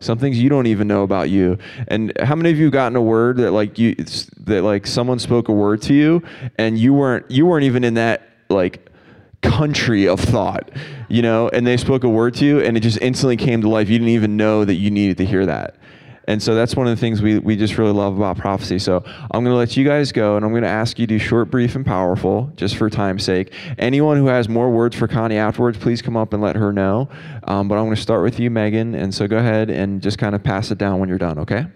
[0.00, 3.02] some things you don't even know about you and how many of you gotten a
[3.02, 3.94] word that like you
[4.38, 6.22] that like someone spoke a word to you
[6.56, 8.90] and you weren't you weren't even in that like
[9.42, 10.70] country of thought,
[11.08, 13.68] you know, and they spoke a word to you and it just instantly came to
[13.68, 13.88] life.
[13.88, 15.76] You didn't even know that you needed to hear that.
[16.28, 18.78] And so that's one of the things we, we just really love about prophecy.
[18.78, 21.14] So I'm going to let you guys go and I'm going to ask you to
[21.14, 23.52] do short, brief, and powerful just for time's sake.
[23.78, 27.08] Anyone who has more words for Connie afterwards, please come up and let her know.
[27.44, 28.94] Um, but I'm going to start with you, Megan.
[28.94, 31.66] And so go ahead and just kind of pass it down when you're done, okay?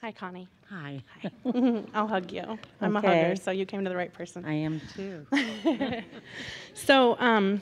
[0.00, 0.48] Hi, Connie.
[0.74, 1.04] Hi.
[1.94, 2.58] I'll hug you.
[2.80, 4.44] I'm a hugger, so you came to the right person.
[4.44, 5.26] I am too.
[6.76, 7.60] So, um,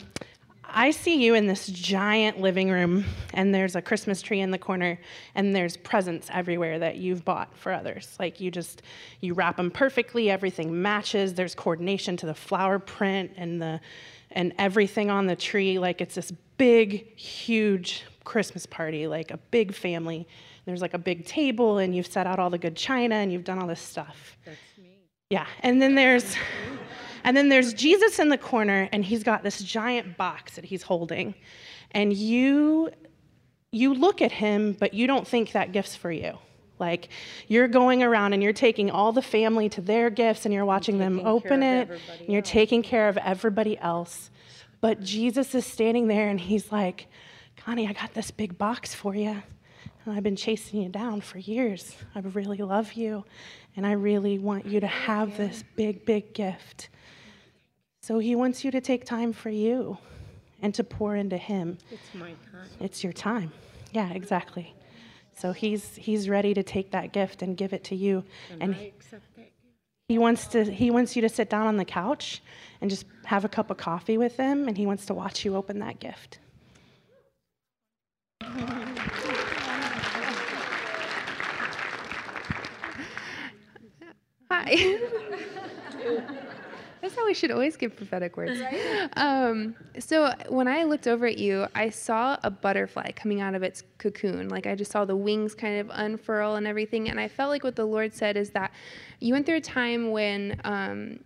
[0.64, 4.59] I see you in this giant living room, and there's a Christmas tree in the
[4.59, 4.99] corner,
[5.34, 8.16] and there's presents everywhere that you've bought for others.
[8.18, 8.80] Like you just
[9.20, 11.34] you wrap them perfectly, everything matches.
[11.34, 13.80] There's coordination to the flower print and the
[14.30, 15.78] and everything on the tree.
[15.78, 20.26] Like it's this big, huge Christmas party, like a big family.
[20.65, 23.45] There's like a big table, and you've set out all the good china, and you've
[23.45, 24.37] done all this stuff.
[24.45, 24.99] That's me.
[25.31, 26.37] Yeah, and then there's.
[27.25, 30.83] And then there's Jesus in the corner, and he's got this giant box that he's
[30.83, 31.37] holding.
[31.93, 32.91] And you
[33.71, 36.37] you look at him, but you don't think that gift's for you.
[36.79, 37.09] Like
[37.47, 40.99] you're going around and you're taking all the family to their gifts and you're watching
[40.99, 41.89] them open it.
[42.21, 44.31] And you're taking care of everybody else.
[44.81, 47.07] But Jesus is standing there and he's like,
[47.57, 49.43] Connie, I got this big box for you.
[50.05, 51.96] And I've been chasing you down for years.
[52.14, 53.24] I really love you.
[53.76, 56.88] And I really want you to have this big, big gift.
[58.03, 59.98] So he wants you to take time for you.
[60.62, 61.76] and to pour into him.
[61.90, 62.68] It's my time.
[62.80, 63.53] It's your time.
[63.92, 64.74] Yeah, exactly.
[65.34, 68.22] So he's he's ready to take that gift and give it to you.
[68.50, 69.50] And, and I accept that.
[70.09, 72.42] he wants to he wants you to sit down on the couch
[72.80, 75.57] and just have a cup of coffee with him and he wants to watch you
[75.57, 76.38] open that gift.
[84.53, 84.98] Hi.
[87.00, 88.61] That's how we should always give prophetic words.
[89.16, 93.62] Um, so when I looked over at you, I saw a butterfly coming out of
[93.62, 94.50] its cocoon.
[94.50, 97.09] Like I just saw the wings kind of unfurl and everything.
[97.09, 98.72] And I felt like what the Lord said is that
[99.20, 101.20] you went through a time when um,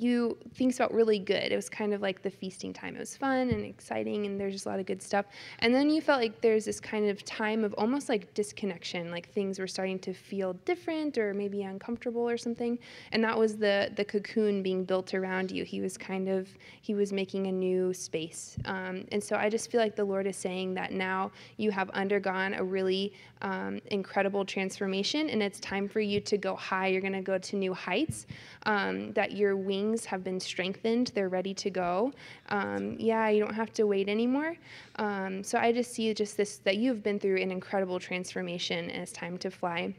[0.00, 1.52] you things felt really good.
[1.52, 2.96] It was kind of like the feasting time.
[2.96, 5.26] It was fun and exciting, and there's just a lot of good stuff.
[5.58, 9.28] And then you felt like there's this kind of time of almost like disconnection, like
[9.28, 12.78] things were starting to feel different or maybe uncomfortable or something.
[13.12, 15.64] And that was the the cocoon being built around you.
[15.64, 16.48] He was kind of
[16.80, 18.56] he was making a new space.
[18.64, 21.90] Um, and so I just feel like the Lord is saying that now you have
[21.90, 26.86] undergone a really um, incredible transformation, and it's time for you to go high.
[26.88, 28.26] You're going to go to new heights.
[28.64, 31.12] Um, that your wings have been strengthened.
[31.14, 32.12] They're ready to go.
[32.48, 34.56] Um, yeah, you don't have to wait anymore.
[34.96, 39.02] Um, so I just see just this that you've been through an incredible transformation, and
[39.02, 39.94] it's time to fly.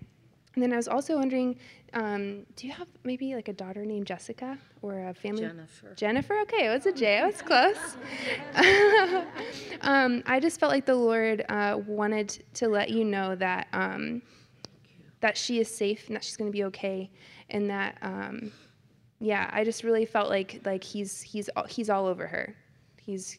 [0.54, 1.58] And then I was also wondering,
[1.94, 5.44] um, do you have maybe like a daughter named Jessica or a family?
[5.44, 5.94] Jennifer.
[5.96, 6.39] Jennifer.
[6.42, 7.96] Okay, it was a J, it was close.
[9.82, 14.22] um, I just felt like the Lord uh, wanted to let you know that um,
[15.22, 17.10] that she is safe and that she's going to be okay,
[17.50, 18.52] and that um,
[19.22, 22.55] yeah, I just really felt like like he's he's all- he's all over her.
[23.01, 23.38] He's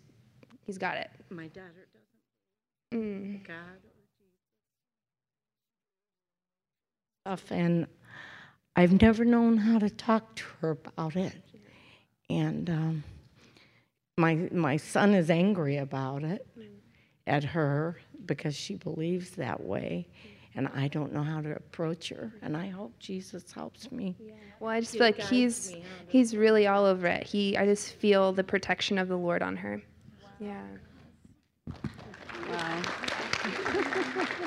[0.64, 1.10] he's got it.
[1.28, 1.86] My daughter
[2.94, 3.00] Mm.
[3.00, 3.42] doesn't.
[3.42, 3.46] Mm.
[3.48, 3.56] God.
[7.26, 7.86] Stuff, and
[8.74, 11.34] I've never known how to talk to her about it.
[12.30, 13.04] And um,
[14.18, 16.46] my my son is angry about it
[17.26, 20.08] at her because she believes that way,
[20.54, 22.32] and I don't know how to approach her.
[22.42, 24.16] And I hope Jesus helps me.
[24.60, 25.74] Well, I just feel like he's
[26.08, 27.26] he's really all over it.
[27.26, 29.82] He I just feel the protection of the Lord on her.
[30.38, 30.62] Yeah.
[32.48, 32.82] Wow.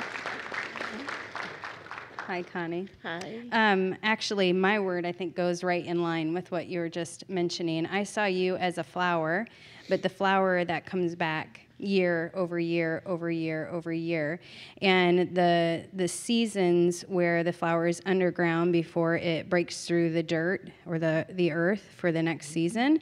[2.28, 2.88] Hi, Connie.
[3.04, 3.42] Hi.
[3.52, 7.30] Um, actually, my word I think goes right in line with what you were just
[7.30, 7.86] mentioning.
[7.86, 9.46] I saw you as a flower,
[9.90, 14.40] but the flower that comes back year over year over year over year
[14.82, 20.70] and the the seasons where the flower is underground before it breaks through the dirt
[20.86, 22.98] or the the earth for the next season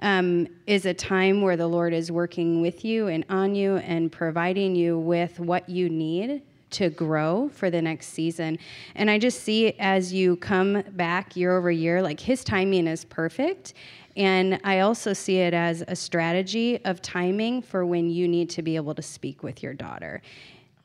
[0.00, 4.10] um, is a time where the lord is working with you and on you and
[4.10, 6.42] providing you with what you need
[6.74, 8.58] to grow for the next season.
[8.94, 13.04] And I just see as you come back year over year, like his timing is
[13.04, 13.74] perfect.
[14.16, 18.62] And I also see it as a strategy of timing for when you need to
[18.62, 20.22] be able to speak with your daughter.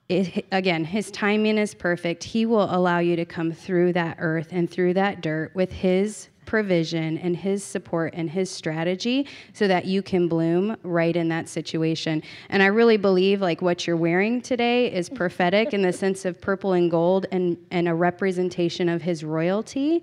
[0.07, 2.23] It, again, his timing is perfect.
[2.23, 6.29] He will allow you to come through that earth and through that dirt with his
[6.49, 11.47] provision and his support and his strategy so that you can bloom right in that
[11.47, 12.23] situation.
[12.49, 16.41] And I really believe like what you're wearing today is prophetic in the sense of
[16.41, 20.01] purple and gold and, and a representation of his royalty.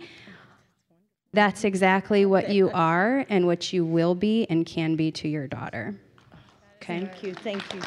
[1.33, 5.49] That's exactly what you are and what you will be and can be to your
[5.49, 5.97] daughter.
[6.77, 7.01] Okay?
[7.01, 7.35] Thank you.
[7.35, 7.81] Thank you.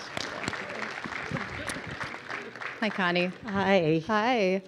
[2.81, 3.31] Hi, Connie.
[3.45, 4.03] Hi.
[4.05, 4.61] Hi.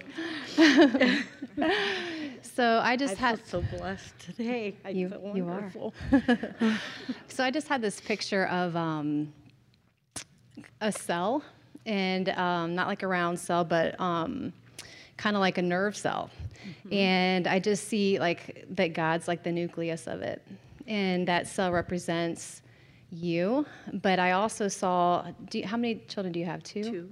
[2.54, 4.74] so I just I had so blessed today.
[4.84, 5.72] I You- feel you are.
[7.28, 9.32] so I just had this picture of um,
[10.80, 11.42] a cell,
[11.86, 14.52] and um, not like a round cell, but um,
[15.16, 16.30] kind of like a nerve cell.
[16.92, 20.46] And I just see like that God's like the nucleus of it,
[20.86, 22.62] and that cell represents
[23.10, 23.66] you.
[23.92, 25.26] But I also saw.
[25.50, 26.62] Do you, how many children do you have?
[26.62, 26.84] Two.
[26.84, 27.08] Two.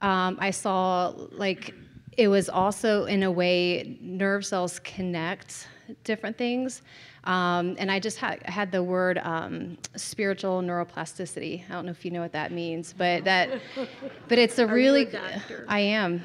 [0.00, 1.74] Um, I saw like
[2.18, 5.68] it was also in a way nerve cells connect
[6.02, 6.82] different things.
[7.24, 11.62] Um, and I just had, had the word um, spiritual neuroplasticity.
[11.70, 13.60] I don't know if you know what that means, but that,
[14.26, 15.64] but it's a really, doctor?
[15.68, 16.24] I am,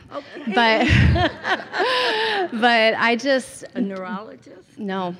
[0.55, 0.87] but,
[2.53, 4.79] but I just A neurologist?
[4.79, 5.15] no.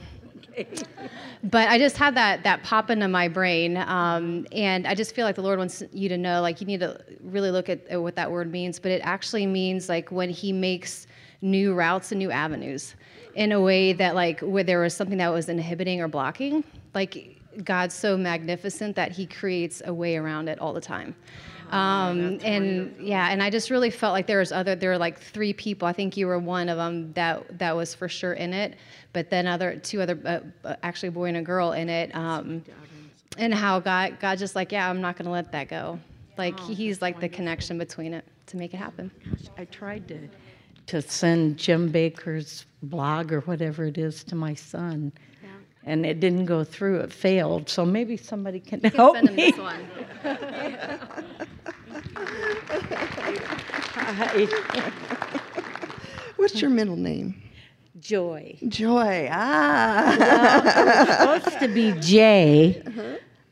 [1.44, 5.26] But I just had that that pop into my brain, um, and I just feel
[5.26, 8.02] like the Lord wants you to know, like you need to really look at, at
[8.02, 8.80] what that word means.
[8.80, 11.08] But it actually means like when He makes
[11.42, 12.96] new routes and new avenues,
[13.36, 17.42] in a way that like where there was something that was inhibiting or blocking, like
[17.64, 21.16] God's so magnificent that He creates a way around it all the time.
[21.74, 25.20] Um, and yeah, and I just really felt like there was other, there were like
[25.20, 25.88] three people.
[25.88, 28.76] I think you were one of them that that was for sure in it.
[29.12, 32.16] But then other two other, uh, uh, actually a boy and a girl in it.
[32.16, 32.64] Um,
[33.38, 36.00] and how God, God just like, yeah, I'm not going to let that go.
[36.38, 39.12] Like He's like the connection between it to make it happen.
[39.58, 40.30] I tried to
[40.88, 45.14] to send Jim Baker's blog or whatever it is to my son,
[45.86, 47.00] and it didn't go through.
[47.00, 47.70] It failed.
[47.70, 49.52] So maybe somebody can can help send him me.
[49.52, 49.88] this one.
[56.38, 57.42] What's your middle name?
[58.00, 58.58] Joy.
[58.68, 59.30] Joy.
[59.32, 61.40] Ah.
[61.40, 62.84] supposed to be Jay.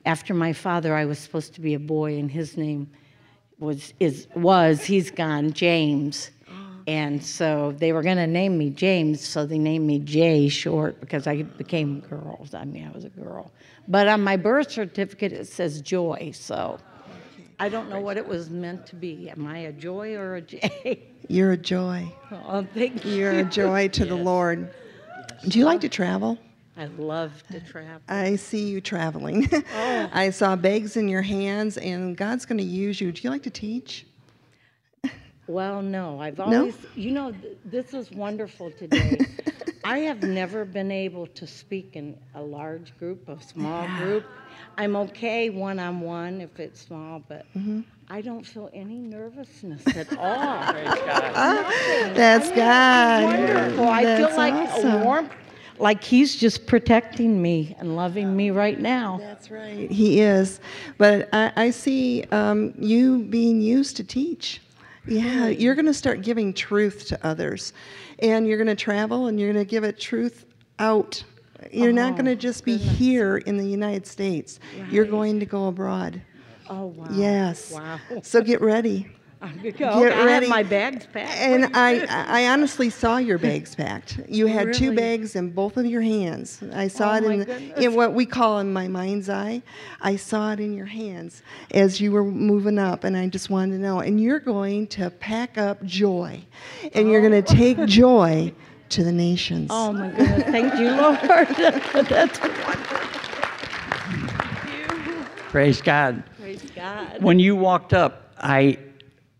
[0.05, 2.89] After my father, I was supposed to be a boy, and his name
[3.59, 6.31] was is was he's gone James,
[6.91, 10.99] and so they were going to name me James, so they named me Jay short
[10.99, 12.53] because I became girls.
[12.53, 13.49] I mean, I was a girl,
[13.87, 16.79] but on my birth certificate it says Joy, so
[17.61, 19.29] I don't know what it was meant to be.
[19.29, 21.07] Am I a Joy or a Jay?
[21.29, 22.11] You're a joy.
[22.45, 23.13] Oh, thank you.
[23.13, 24.73] You're a joy to the Lord.
[25.47, 26.37] Do you like to travel?
[26.75, 28.01] I love to travel.
[28.09, 29.47] I see you traveling.
[29.53, 30.09] Oh.
[30.13, 33.13] I saw bags in your hands, and God's going to use you.
[33.13, 34.05] Do you like to teach?
[35.51, 36.45] Well, no, I've No?
[36.59, 39.25] always, you know, th- this is wonderful today.
[39.83, 44.23] I have never been able to speak in a large group, a small group.
[44.77, 47.81] I'm okay one on one if it's small, but Mm-hmm.
[48.09, 50.59] I don't feel any nervousness at all.
[52.15, 53.23] That's God.
[53.23, 53.87] Wonderful.
[53.87, 54.91] I feel like awesome.
[54.91, 55.31] a warmth,
[55.79, 59.17] like He's just protecting me and loving me right now.
[59.19, 59.89] That's right.
[59.89, 60.59] He is.
[60.97, 64.61] But I, I see um, you being used to teach.
[65.07, 67.73] Yeah, you're going to start giving truth to others.
[68.19, 70.45] And you're going to travel and you're going to give it truth
[70.79, 71.23] out.
[71.71, 74.59] You're not going to oh, just be here in the United States.
[74.89, 76.21] You're going to go abroad.
[76.69, 77.07] Oh, wow.
[77.11, 77.71] Yes.
[77.71, 77.99] Wow.
[78.23, 79.07] So get ready.
[79.63, 80.45] Get Get I ready.
[80.45, 81.35] have my bags packed.
[81.39, 84.19] And I, I honestly saw your bags packed.
[84.27, 86.61] You had two bags in both of your hands.
[86.73, 89.63] I saw Oh, it in, the, in what we call in my mind's eye.
[89.99, 93.77] I saw it in your hands as you were moving up, and I just wanted
[93.77, 93.99] to know.
[93.99, 96.43] And you're going to pack up joy,
[96.93, 97.55] and you're going to oh.
[97.55, 98.53] take joy
[98.89, 99.69] to the nations.
[99.71, 101.17] Oh my goodness, thank you, Lord.
[102.07, 102.97] That's wonderful.
[105.49, 106.23] Praise God.
[106.39, 107.21] praise God.
[107.23, 108.77] When you walked up, I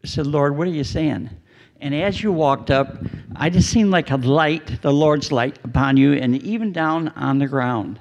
[0.04, 1.30] said, Lord, what are you saying?
[1.80, 2.98] And as you walked up,
[3.36, 7.40] I just seen like a light, the Lord's light upon you, and even down on
[7.40, 8.00] the ground.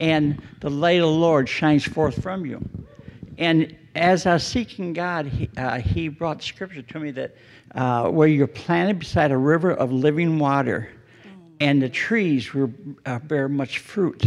[0.00, 2.60] And the light of the Lord shines forth from you.
[3.38, 7.36] And as I was seeking God, He, uh, he brought scripture to me that
[7.74, 10.88] uh, where you're planted beside a river of living water,
[11.60, 12.72] and the trees will
[13.04, 14.24] uh, bear much fruit.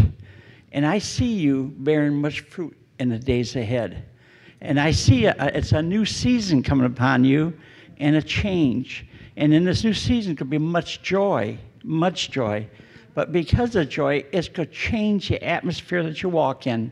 [0.73, 4.05] And I see you bearing much fruit in the days ahead.
[4.61, 7.53] And I see a, it's a new season coming upon you
[7.97, 9.05] and a change.
[9.35, 12.67] And in this new season could be much joy, much joy.
[13.13, 16.91] But because of joy, it's going to change the atmosphere that you walk in,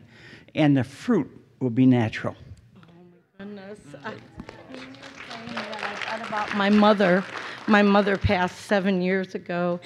[0.56, 2.36] and the fruit will be natural.
[2.76, 2.80] Oh,
[3.40, 3.80] my goodness.
[4.04, 4.14] I,
[5.32, 7.24] I about my mother.
[7.68, 9.80] My mother passed seven years ago,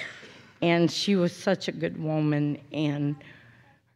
[0.62, 2.58] and she was such a good woman.
[2.72, 3.16] And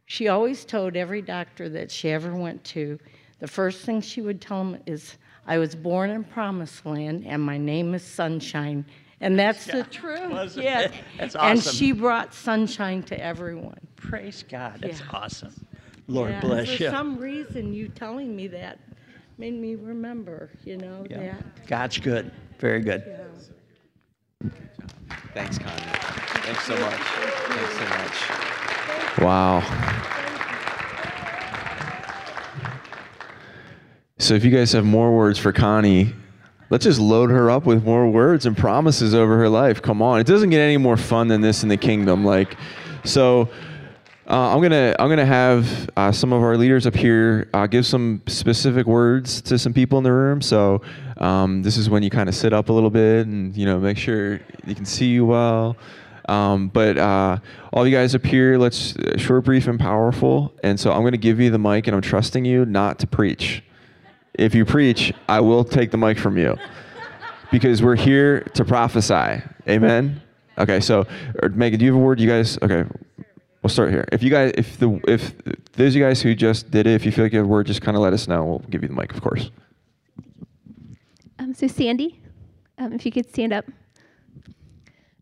[0.06, 2.98] she always told every doctor that she ever went to,
[3.40, 5.16] the first thing she would tell them is,
[5.46, 8.84] I was born in Promised Land, and my name is Sunshine.
[9.20, 10.30] And that's the truth.
[10.30, 10.64] Was it?
[10.64, 10.92] Yes.
[11.18, 13.78] That's And she brought sunshine to everyone.
[13.96, 14.78] Praise God.
[14.80, 15.06] That's Yeah.
[15.12, 15.52] awesome.
[16.06, 16.90] Lord Yeah, bless for you.
[16.90, 18.78] For some reason, you telling me that
[19.36, 21.18] made me remember, you know, Yeah.
[21.18, 21.66] that.
[21.66, 22.30] God's good.
[22.60, 23.02] Very good.
[23.08, 24.48] Yeah.
[25.34, 25.82] Thanks, Connie.
[26.42, 27.00] Thanks so much.
[27.00, 29.18] Thanks so much.
[29.20, 30.24] Wow.
[34.18, 36.12] So if you guys have more words for Connie,
[36.70, 39.80] let's just load her up with more words and promises over her life.
[39.80, 40.18] Come on.
[40.18, 42.24] It doesn't get any more fun than this in the kingdom.
[42.24, 42.56] Like,
[43.04, 43.48] so
[44.28, 47.86] uh, I'm gonna I'm gonna have uh, some of our leaders up here uh, give
[47.86, 50.42] some specific words to some people in the room.
[50.42, 50.82] So
[51.18, 53.78] um, this is when you kind of sit up a little bit and you know
[53.78, 55.76] make sure you can see you well.
[56.28, 57.38] Um, but uh,
[57.72, 60.52] all you guys up here, let's uh, short, brief, and powerful.
[60.62, 63.62] And so I'm gonna give you the mic, and I'm trusting you not to preach.
[64.38, 66.56] If you preach, I will take the mic from you
[67.50, 69.42] because we're here to prophesy.
[69.68, 70.22] Amen.
[70.56, 71.06] Okay, so
[71.50, 72.20] Megan, do you have a word?
[72.20, 72.84] You guys, okay.
[73.62, 74.04] We'll start here.
[74.12, 75.36] If you guys, if the if
[75.72, 77.50] those of you guys who just did it, if you feel like you have a
[77.50, 78.44] word, just kind of let us know.
[78.44, 79.50] We'll give you the mic, of course.
[81.40, 82.20] Um, so, Sandy,
[82.78, 83.64] um, if you could stand up.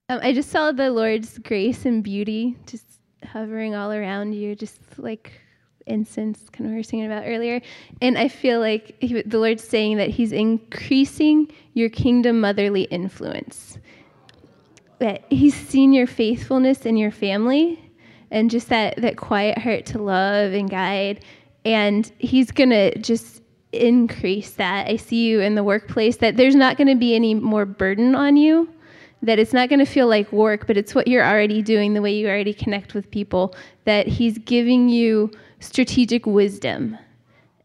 [0.09, 2.85] Um, I just saw the Lord's grace and beauty just
[3.25, 5.33] hovering all around you, just like
[5.87, 7.61] incense, kind of we were singing about earlier.
[8.01, 13.79] And I feel like he, the Lord's saying that He's increasing your kingdom motherly influence.
[14.99, 17.81] That He's seen your faithfulness in your family
[18.31, 21.25] and just that, that quiet heart to love and guide.
[21.65, 24.89] And He's going to just increase that.
[24.89, 28.15] I see you in the workplace that there's not going to be any more burden
[28.15, 28.69] on you,
[29.23, 32.03] that it's not going to feel like work, but it's what you're already doing, the
[32.03, 35.31] way you already connect with people, that He's giving you
[35.61, 36.99] strategic wisdom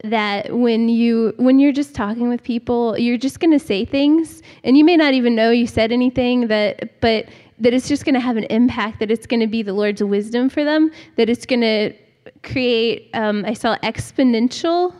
[0.03, 4.41] that when you when you're just talking with people you're just going to say things
[4.63, 7.25] and you may not even know you said anything that but
[7.59, 10.01] that it's just going to have an impact that it's going to be the lord's
[10.01, 11.93] wisdom for them that it's going to
[12.41, 14.93] create um, i saw exponential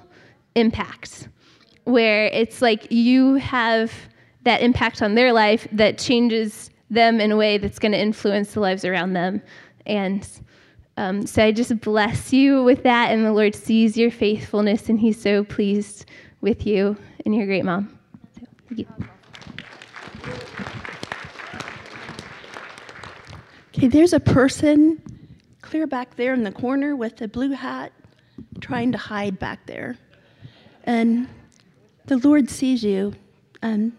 [0.56, 1.30] impact
[1.86, 3.92] where it's like you have
[4.44, 8.54] that impact on their life that changes them in a way that's going to influence
[8.54, 9.42] the lives around them
[9.88, 10.42] and
[10.98, 15.00] um, so I just bless you with that, and the Lord sees your faithfulness, and
[15.00, 16.06] He's so pleased
[16.42, 17.98] with you and your great mom.
[18.36, 18.88] So, thank you.
[23.74, 25.02] Okay, there's a person
[25.62, 27.94] clear back there in the corner with a blue hat
[28.60, 29.98] trying to hide back there.
[30.84, 31.28] And
[32.06, 33.14] the Lord sees you.
[33.62, 33.94] And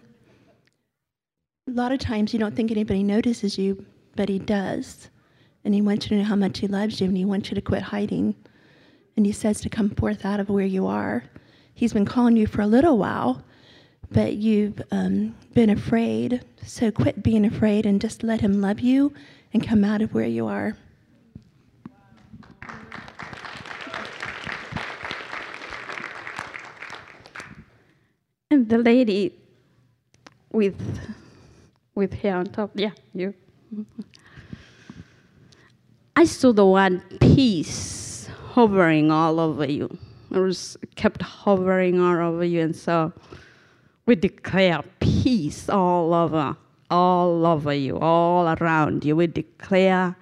[1.67, 3.85] a lot of times you don't think anybody notices you,
[4.15, 5.09] but He does.
[5.65, 7.55] And He wants you to know how much He loves you, and He wants you
[7.55, 8.35] to quit hiding.
[9.17, 11.25] And He says to come forth out of where you are.
[11.75, 13.43] He's been calling you for a little while,
[14.11, 16.45] but you've um, been afraid.
[16.65, 19.13] So quit being afraid and just let Him love you
[19.53, 20.77] and come out of where you are.
[28.51, 29.33] And the lady
[30.53, 30.77] with
[31.95, 33.35] with hair on top, yeah, you.
[36.23, 39.99] I saw the one peace hovering all over you.
[40.31, 43.13] It was kept hovering all over you, and so
[44.07, 46.57] we declare peace all over,
[46.93, 49.17] all over you, all around you.
[49.17, 50.15] We declare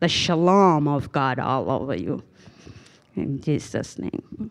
[0.00, 2.20] the shalom of God all over you.
[3.14, 4.50] In Jesus' name.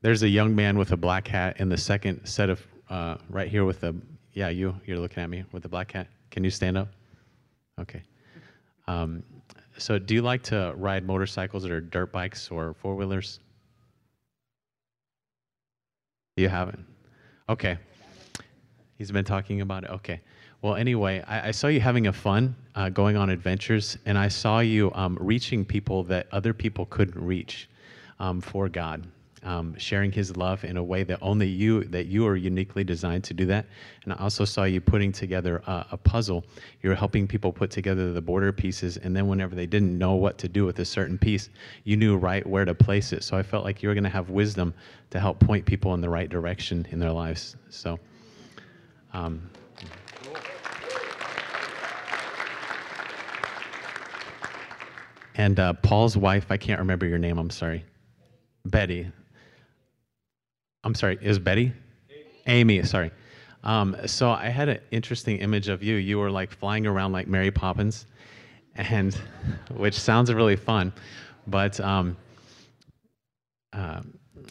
[0.00, 3.48] There's a young man with a black hat in the second set of uh, right
[3.48, 3.94] here with the
[4.38, 6.06] yeah you you're looking at me with the black hat.
[6.30, 6.88] Can you stand up?
[7.80, 8.02] Okay.
[8.86, 9.24] Um,
[9.76, 13.40] so do you like to ride motorcycles or dirt bikes or four wheelers?
[16.36, 16.84] You haven't.
[17.48, 17.78] Okay.
[18.96, 19.90] He's been talking about it.
[19.90, 20.20] Okay.
[20.62, 24.28] Well, anyway, I, I saw you having a fun, uh, going on adventures, and I
[24.28, 27.68] saw you um, reaching people that other people couldn't reach
[28.20, 29.06] um, for God
[29.44, 33.24] um, sharing his love in a way that only you that you are uniquely designed
[33.24, 33.66] to do that.
[34.04, 36.44] And i also saw you putting together a, a, puzzle.
[36.82, 40.38] You're helping people put together the border pieces and then whenever they didn't know what
[40.38, 41.50] to do with a certain piece
[41.84, 43.22] you knew right where to place it.
[43.22, 44.74] So i felt like you were going to have wisdom
[45.10, 47.56] to help point people in the right direction in their lives.
[47.70, 47.98] So
[49.12, 49.48] um,
[55.36, 57.84] and uh, paul's wife i can't remember your name i'm sorry.
[58.64, 59.06] Betty
[60.88, 61.70] I'm sorry, is Betty?
[62.46, 63.10] Amy, Amy sorry.
[63.62, 65.96] Um, so I had an interesting image of you.
[65.96, 68.06] You were like flying around like Mary Poppins,
[68.74, 69.14] and
[69.76, 70.94] which sounds really fun,
[71.46, 72.16] but um,
[73.74, 74.00] uh,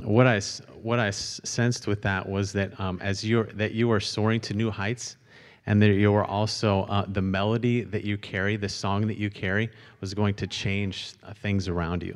[0.04, 0.40] what I
[0.84, 4.54] what I sensed with that was that um, as you that you were soaring to
[4.54, 5.18] new heights,
[5.66, 9.32] and that you were also uh, the melody that you carry, the song that you
[9.32, 9.72] carry,
[10.02, 12.16] was going to change uh, things around you.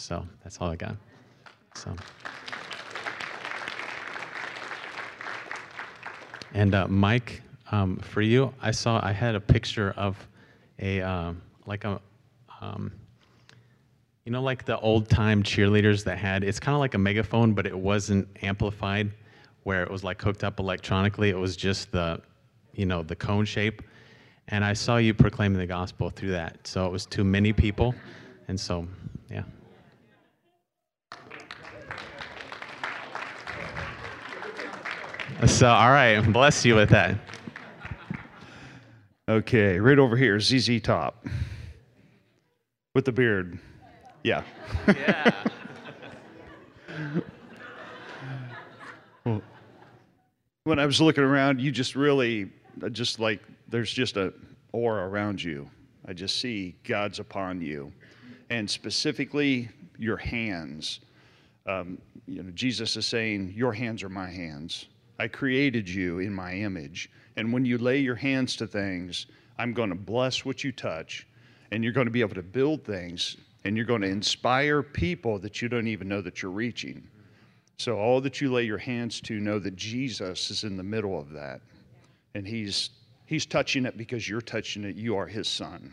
[0.00, 0.96] So that's all I got.
[1.76, 1.94] So.
[6.54, 10.16] And uh, Mike, um, for you, I saw I had a picture of
[10.78, 12.00] a um, like a
[12.62, 12.92] um,
[14.24, 17.52] you know like the old time cheerleaders that had it's kind of like a megaphone,
[17.52, 19.10] but it wasn't amplified,
[19.64, 21.28] where it was like hooked up electronically.
[21.28, 22.22] It was just the
[22.72, 23.82] you know the cone shape.
[24.48, 26.66] And I saw you proclaiming the gospel through that.
[26.66, 27.94] So it was to many people,
[28.48, 28.86] and so
[29.30, 29.42] yeah.
[35.46, 37.16] So, all right, bless you with that.
[39.28, 41.26] Okay, right over here, ZZ Top
[42.94, 43.58] with the beard.
[44.22, 44.42] Yeah.
[44.88, 45.34] Yeah.
[49.24, 49.42] well,
[50.64, 52.50] when I was looking around, you just really,
[52.92, 54.32] just like, there's just a
[54.72, 55.68] aura around you.
[56.06, 57.92] I just see God's upon you,
[58.48, 59.68] and specifically
[59.98, 61.00] your hands.
[61.66, 64.86] Um, you know, Jesus is saying, "Your hands are my hands."
[65.18, 67.10] I created you in my image.
[67.36, 69.26] And when you lay your hands to things,
[69.58, 71.26] I'm going to bless what you touch,
[71.70, 75.38] and you're going to be able to build things, and you're going to inspire people
[75.40, 77.08] that you don't even know that you're reaching.
[77.78, 81.18] So, all that you lay your hands to, know that Jesus is in the middle
[81.18, 81.60] of that,
[82.34, 82.90] and He's
[83.26, 84.94] He's touching it because you're touching it.
[84.94, 85.92] You are his son.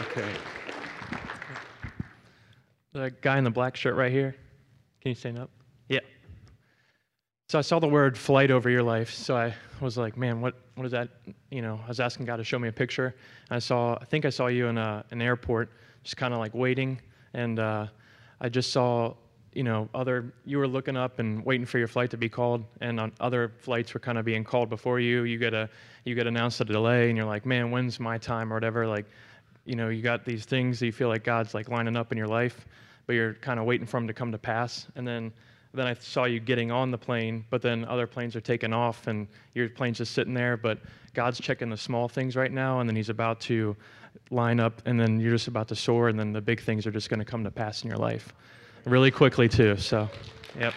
[0.00, 0.34] Okay.
[2.94, 4.36] The guy in the black shirt right here.
[5.00, 5.50] Can you stand up?
[5.88, 5.98] Yeah.
[7.48, 9.12] So I saw the word flight over your life.
[9.12, 11.08] So I was like, man, what, what is that?
[11.50, 13.16] You know, I was asking God to show me a picture.
[13.50, 15.72] I saw, I think I saw you in a, an airport,
[16.04, 17.00] just kind of like waiting.
[17.34, 17.88] And uh,
[18.40, 19.14] I just saw,
[19.52, 22.64] you know, other, you were looking up and waiting for your flight to be called.
[22.80, 25.24] And on other flights were kind of being called before you.
[25.24, 25.68] You get a,
[26.04, 28.86] you get announced a delay and you're like, man, when's my time or whatever.
[28.86, 29.06] Like,
[29.64, 32.18] you know, you got these things that you feel like God's like lining up in
[32.18, 32.66] your life,
[33.06, 34.86] but you're kind of waiting for them to come to pass.
[34.96, 35.32] And then,
[35.72, 39.06] then I saw you getting on the plane, but then other planes are taking off
[39.06, 40.56] and your plane's just sitting there.
[40.56, 40.78] But
[41.14, 43.76] God's checking the small things right now, and then He's about to
[44.30, 46.90] line up, and then you're just about to soar, and then the big things are
[46.90, 48.32] just going to come to pass in your life
[48.84, 49.76] really quickly, too.
[49.76, 50.08] So,
[50.58, 50.74] yep.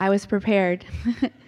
[0.00, 0.84] I was prepared.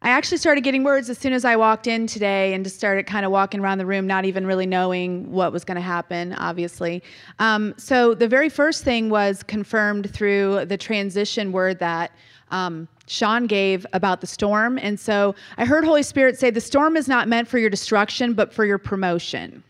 [0.00, 3.04] I actually started getting words as soon as I walked in today and just started
[3.06, 6.34] kind of walking around the room, not even really knowing what was going to happen,
[6.34, 7.02] obviously.
[7.40, 12.12] Um, so, the very first thing was confirmed through the transition word that
[12.52, 14.78] um, Sean gave about the storm.
[14.78, 18.34] And so, I heard Holy Spirit say, The storm is not meant for your destruction,
[18.34, 19.64] but for your promotion.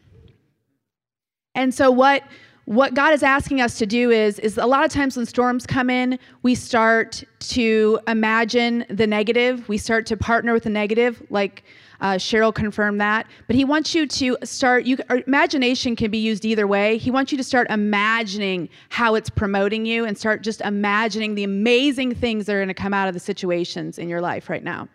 [1.54, 2.22] And so, what
[2.68, 5.64] what God is asking us to do is, is a lot of times when storms
[5.64, 9.66] come in, we start to imagine the negative.
[9.70, 11.64] We start to partner with the negative, like
[12.02, 13.26] uh, Cheryl confirmed that.
[13.46, 16.98] But He wants you to start, you, imagination can be used either way.
[16.98, 21.44] He wants you to start imagining how it's promoting you and start just imagining the
[21.44, 24.62] amazing things that are going to come out of the situations in your life right
[24.62, 24.86] now.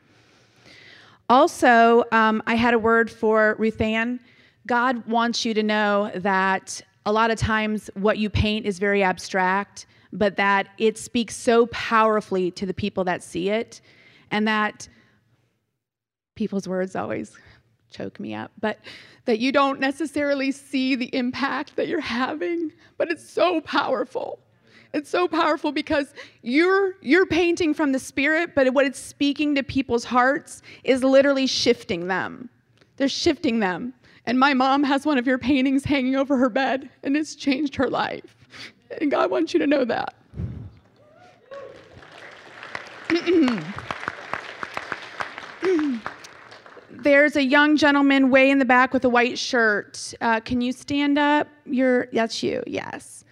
[1.27, 4.19] Also, um, I had a word for Ruthann.
[4.67, 9.03] God wants you to know that a lot of times what you paint is very
[9.03, 13.81] abstract, but that it speaks so powerfully to the people that see it,
[14.31, 14.87] and that
[16.35, 17.37] people's words always
[17.89, 18.79] choke me up, but
[19.25, 24.39] that you don't necessarily see the impact that you're having, but it's so powerful.
[24.93, 29.63] It's so powerful because you're you're painting from the spirit, but what it's speaking to
[29.63, 32.49] people's hearts is literally shifting them.
[32.97, 33.93] They're shifting them.
[34.25, 37.75] And my mom has one of your paintings hanging over her bed, and it's changed
[37.75, 38.35] her life.
[39.01, 40.15] And God wants you to know that.
[46.89, 50.13] There's a young gentleman way in the back with a white shirt.
[50.21, 51.49] Uh, can you stand up?
[51.65, 53.25] You're, that's you, yes.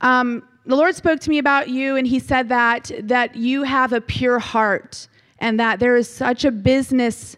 [0.00, 3.92] Um, the Lord spoke to me about you, and He said that, that you have
[3.92, 5.06] a pure heart
[5.40, 7.36] and that there is such a business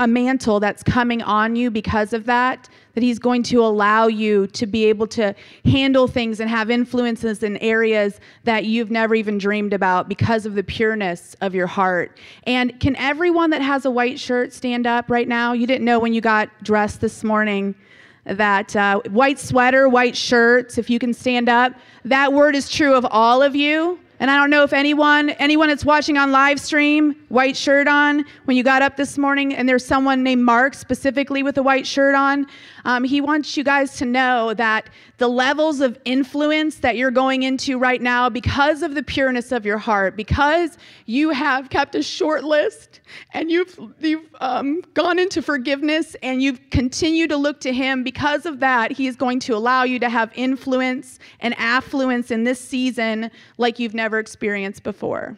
[0.00, 4.48] a mantle that's coming on you because of that, that He's going to allow you
[4.48, 5.34] to be able to
[5.64, 10.56] handle things and have influences in areas that you've never even dreamed about because of
[10.56, 12.18] the pureness of your heart.
[12.42, 15.52] And can everyone that has a white shirt stand up right now?
[15.52, 17.76] You didn't know when you got dressed this morning
[18.24, 21.72] that uh, white sweater, white shirts, if you can stand up.
[22.04, 23.98] That word is true of all of you.
[24.22, 28.24] And I don't know if anyone, anyone that's watching on live stream, white shirt on,
[28.44, 31.84] when you got up this morning and there's someone named Mark specifically with a white
[31.84, 32.46] shirt on,
[32.84, 37.42] um, he wants you guys to know that the levels of influence that you're going
[37.42, 42.02] into right now, because of the pureness of your heart, because you have kept a
[42.02, 43.00] short list
[43.32, 48.46] and you've, you've um, gone into forgiveness and you've continued to look to him, because
[48.46, 52.60] of that, he is going to allow you to have influence and affluence in this
[52.60, 55.36] season like you've never experienced before.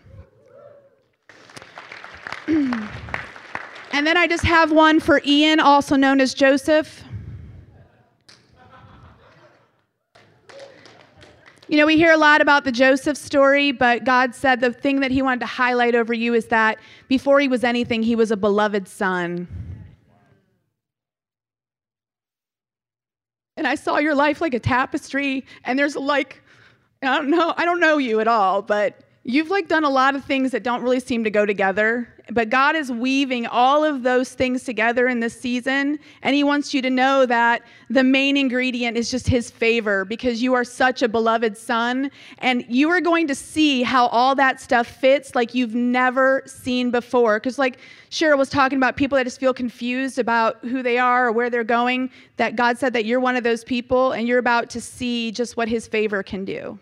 [2.47, 2.89] and
[3.93, 7.05] then I just have one for Ian, also known as Joseph.
[11.67, 15.01] You know, we hear a lot about the Joseph story, but God said the thing
[15.01, 18.31] that He wanted to highlight over you is that before he was anything, he was
[18.31, 19.49] a beloved son.
[23.57, 26.43] And I saw your life like a tapestry, and there's like,
[27.07, 30.15] I don't know, I don't know you at all, but you've like done a lot
[30.15, 34.03] of things that don't really seem to go together but god is weaving all of
[34.03, 38.37] those things together in this season and he wants you to know that the main
[38.37, 43.01] ingredient is just his favor because you are such a beloved son and you are
[43.01, 47.39] going to see how all that stuff fits like you've never seen before.
[47.39, 47.79] Because like
[48.11, 51.51] cheryl was talking about people that just feel confused about who they are or where
[51.51, 54.81] they're going that god said that you're one of those people and you're about to
[54.81, 56.79] see just what his favor can do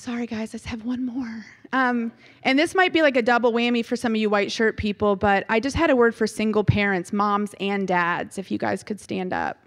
[0.00, 1.44] Sorry, guys, I just have one more.
[1.74, 2.10] Um,
[2.42, 5.14] and this might be like a double whammy for some of you white shirt people,
[5.14, 8.82] but I just had a word for single parents, moms and dads, if you guys
[8.82, 9.58] could stand up.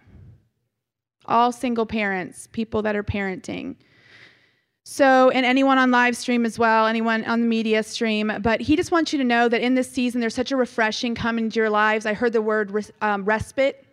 [1.28, 3.76] All single parents, people that are parenting.
[4.86, 8.32] So, and anyone on live stream as well, anyone on the media stream.
[8.42, 11.14] But he just wants you to know that in this season, there's such a refreshing
[11.14, 12.08] coming into your lives.
[12.08, 13.86] I heard the word res- um, respite,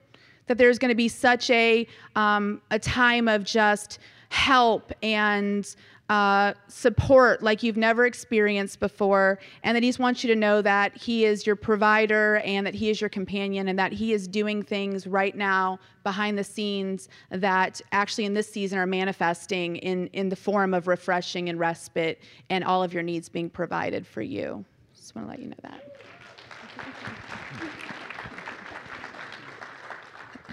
[0.46, 1.86] that there's going to be such a,
[2.16, 3.98] um, a time of just
[4.30, 5.76] help and
[6.10, 10.96] uh, support like you've never experienced before, and that He wants you to know that
[10.96, 14.60] He is your provider and that He is your companion, and that He is doing
[14.62, 20.28] things right now behind the scenes that actually in this season are manifesting in, in
[20.28, 24.64] the form of refreshing and respite and all of your needs being provided for you.
[24.96, 25.80] Just want to let you know that.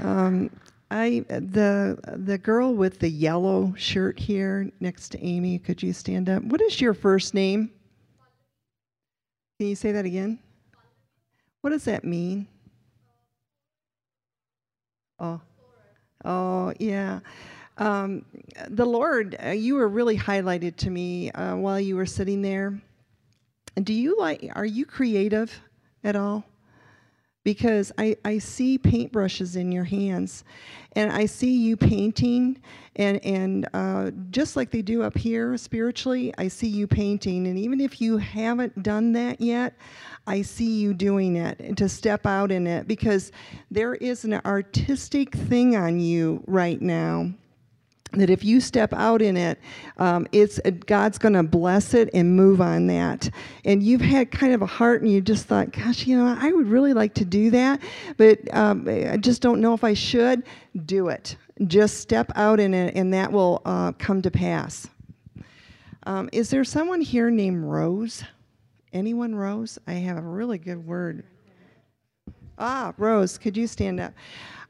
[0.02, 0.52] Um,
[0.90, 5.60] I the the girl with the yellow shirt here next to Amy.
[5.60, 6.44] Could you stand up?
[6.44, 7.72] What is your first name?
[9.60, 10.40] Can you say that again?
[11.62, 12.48] What does that mean?
[15.20, 15.42] Oh,
[16.24, 17.20] oh yeah.
[17.78, 18.26] Um,
[18.70, 22.82] the Lord, uh, you were really highlighted to me uh, while you were sitting there.
[23.84, 24.50] Do you like?
[24.56, 25.60] Are you creative
[26.04, 26.44] at all?
[27.48, 30.44] Because I, I see paintbrushes in your hands
[30.98, 32.62] and I see you painting
[32.98, 37.48] and, and uh, just like they do up here spiritually, I see you painting.
[37.48, 39.78] And even if you haven't done that yet,
[40.28, 43.32] I see you doing it and to step out in it because
[43.72, 47.32] there is an artistic thing on you right now
[48.14, 49.60] that if you step out in it,
[49.98, 53.30] um, it's God's going to bless it and move on that.
[53.66, 56.52] And you've had kind of a heart, and you just thought, "Gosh, you know, I
[56.52, 57.82] would really like to do that,
[58.18, 60.44] but um, I just don't know if I should."
[60.86, 61.38] Do it.
[61.66, 64.88] Just step out in it, and that will uh, come to pass.
[66.04, 68.24] Um, is there someone here named Rose?
[68.94, 69.80] Anyone, Rose?
[69.88, 71.24] I have a really good word.
[72.60, 74.14] Ah, Rose, could you stand up?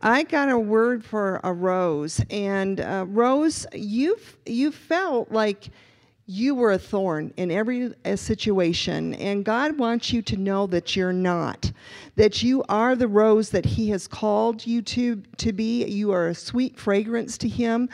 [0.02, 5.70] I got a word for a Rose, and uh, Rose, you you felt like
[6.28, 10.96] you were a thorn in every uh, situation, and God wants you to know that
[10.96, 11.72] you're not,
[12.16, 15.84] that you are the rose that He has called you to to be.
[15.86, 17.90] You are a sweet fragrance to Him,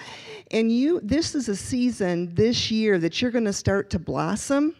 [0.51, 0.99] and you.
[1.01, 4.76] This is a season this year that you're going to start to blossom.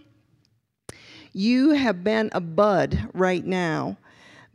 [1.32, 3.97] You have been a bud right now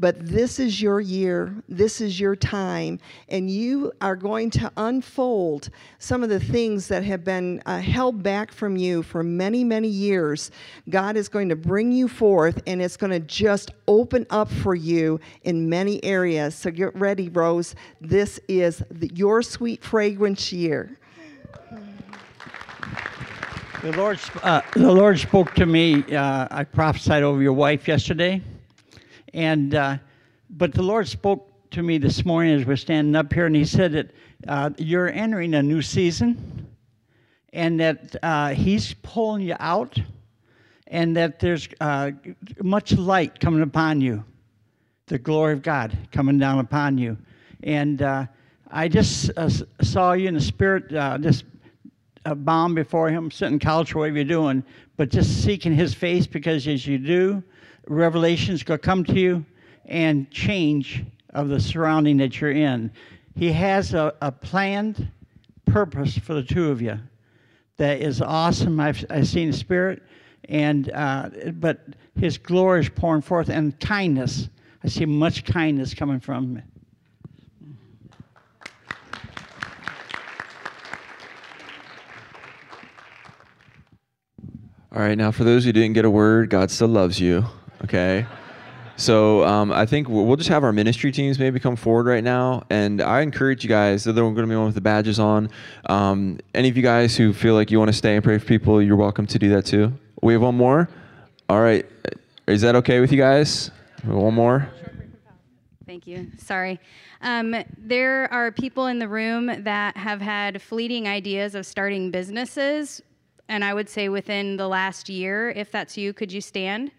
[0.01, 5.71] but this is your year, this is your time, and you are going to unfold
[5.99, 9.89] some of the things that have been uh, held back from you for many, many
[9.89, 10.53] years.
[10.89, 14.75] God is going to bring you forth, and it's going to just open up for
[14.75, 16.55] you in many areas.
[16.55, 17.75] So get ready, Rose.
[18.01, 20.97] This is the, your sweet fragrance year.
[23.83, 26.03] The Lord, uh, the Lord spoke to me.
[26.13, 28.43] Uh, I prophesied over your wife yesterday.
[29.39, 29.99] And, uh,
[30.51, 33.65] but the Lord spoke to me this morning as we're standing up here, and He
[33.65, 34.11] said that
[34.49, 36.67] uh, you're entering a new season,
[37.53, 39.97] and that uh, He's pulling you out,
[40.89, 42.11] and that there's uh,
[42.65, 44.25] much light coming upon you,
[45.07, 47.17] the glory of God coming down upon you.
[47.63, 48.27] And uh,
[48.73, 49.49] I just uh,
[49.83, 50.91] saw you in the spirit,
[51.23, 51.45] just
[52.25, 54.65] a bomb before Him, sitting couch, whatever you're doing,
[54.97, 57.45] but just seeking His face because as you do,
[57.89, 59.45] revelations going to come to you
[59.87, 62.91] and change of the surrounding that you're in.
[63.35, 65.11] He has a, a planned
[65.67, 66.99] purpose for the two of you
[67.77, 68.79] that is awesome.
[68.81, 70.03] I've, I've seen the Spirit,
[70.49, 71.81] and uh, but
[72.19, 74.49] His glory is pouring forth and kindness.
[74.83, 76.63] I see much kindness coming from him.
[84.91, 87.45] All right, now for those who didn't get a word, God still loves you.
[87.85, 88.27] Okay.
[88.99, 92.65] So um, I think we'll just have our ministry teams maybe come forward right now,
[92.69, 94.03] and I encourage you guys.
[94.03, 95.51] They're going to be one with the badges on.
[95.87, 98.45] Um, any of you guys who feel like you want to stay and pray for
[98.45, 99.93] people, you're welcome to do that too.
[100.21, 100.89] We have one more.
[101.49, 101.87] All right,
[102.49, 103.71] is that okay with you guys?
[104.03, 104.69] One more.
[105.87, 106.27] Thank you.
[106.37, 106.81] Sorry.
[107.23, 113.01] Um, there are people in the room that have had fleeting ideas of starting businesses,
[113.49, 115.51] and I would say within the last year.
[115.51, 116.91] If that's you, could you stand?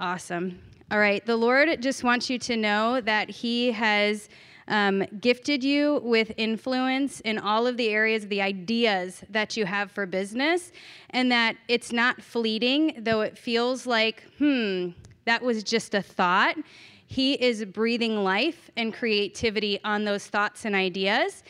[0.00, 0.58] Awesome.
[0.90, 1.24] All right.
[1.26, 4.30] The Lord just wants you to know that He has
[4.66, 9.90] um, gifted you with influence in all of the areas, the ideas that you have
[9.90, 10.72] for business,
[11.10, 14.88] and that it's not fleeting, though it feels like, hmm,
[15.26, 16.56] that was just a thought.
[17.06, 21.42] He is breathing life and creativity on those thoughts and ideas.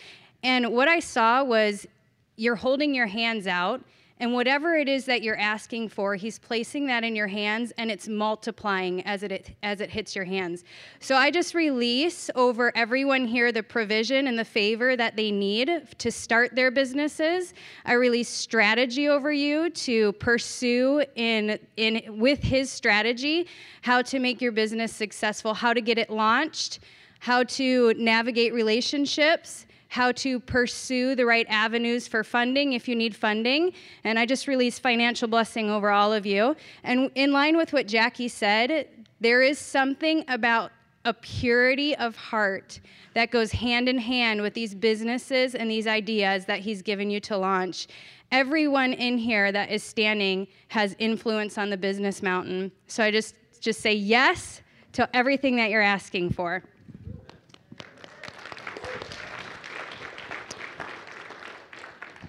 [0.43, 1.87] And what I saw was
[2.35, 3.85] you're holding your hands out
[4.21, 7.91] and whatever it is that you're asking for, he's placing that in your hands and
[7.91, 10.63] it's multiplying as it as it hits your hands.
[11.01, 15.71] So I just release over everyone here the provision and the favor that they need
[15.97, 17.55] to start their businesses.
[17.87, 23.49] I release strategy over you to pursue in in with his strategy
[23.81, 26.81] how to make your business successful, how to get it launched,
[27.21, 33.15] how to navigate relationships how to pursue the right avenues for funding if you need
[33.15, 33.73] funding.
[34.05, 36.57] And I just released financial blessing over all of you.
[36.85, 38.89] And in line with what Jackie said,
[39.21, 40.71] there is something about
[41.05, 42.79] a purity of heart
[43.15, 47.19] that goes hand in hand with these businesses and these ideas that he's given you
[47.21, 47.89] to launch.
[48.31, 52.71] Everyone in here that is standing has influence on the business mountain.
[52.87, 54.63] So I just just say yes
[54.93, 56.63] to everything that you're asking for.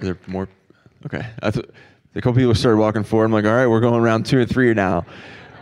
[0.01, 0.47] Are there more?
[1.05, 1.25] Okay.
[1.43, 1.65] I th-
[2.15, 3.25] a couple people started walking forward.
[3.25, 5.05] I'm like, all right, we're going around two or three now.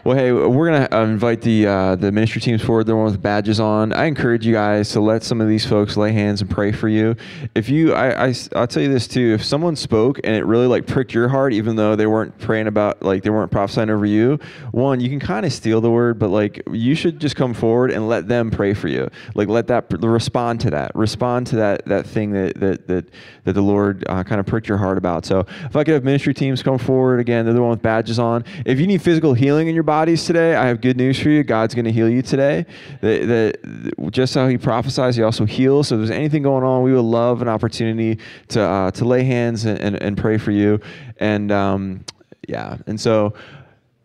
[0.09, 2.87] Well, hey, we're gonna uh, invite the uh, the ministry teams forward.
[2.87, 3.93] The one with badges on.
[3.93, 6.89] I encourage you guys to let some of these folks lay hands and pray for
[6.89, 7.15] you.
[7.53, 9.35] If you, I, I, I'll tell you this too.
[9.35, 12.65] If someone spoke and it really like pricked your heart, even though they weren't praying
[12.65, 14.39] about, like they weren't prophesying over you,
[14.71, 17.91] one, you can kind of steal the word, but like you should just come forward
[17.91, 19.11] and let them pray for you.
[19.35, 23.05] Like let that respond to that, respond to that that thing that that that
[23.43, 25.27] that the Lord uh, kind of pricked your heart about.
[25.27, 28.17] So if I could have ministry teams come forward again, they're the one with badges
[28.17, 28.43] on.
[28.65, 31.43] If you need physical healing in your bodies today, I have good news for you.
[31.43, 32.65] God's going to heal you today.
[33.01, 35.89] That, that, just how He prophesies, He also heals.
[35.89, 39.25] So if there's anything going on, we would love an opportunity to uh, to lay
[39.25, 40.79] hands and, and, and, pray for you.
[41.17, 42.05] And um,
[42.47, 43.33] yeah, and so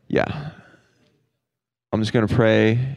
[0.08, 0.50] yeah,
[1.92, 2.96] I'm just going to pray.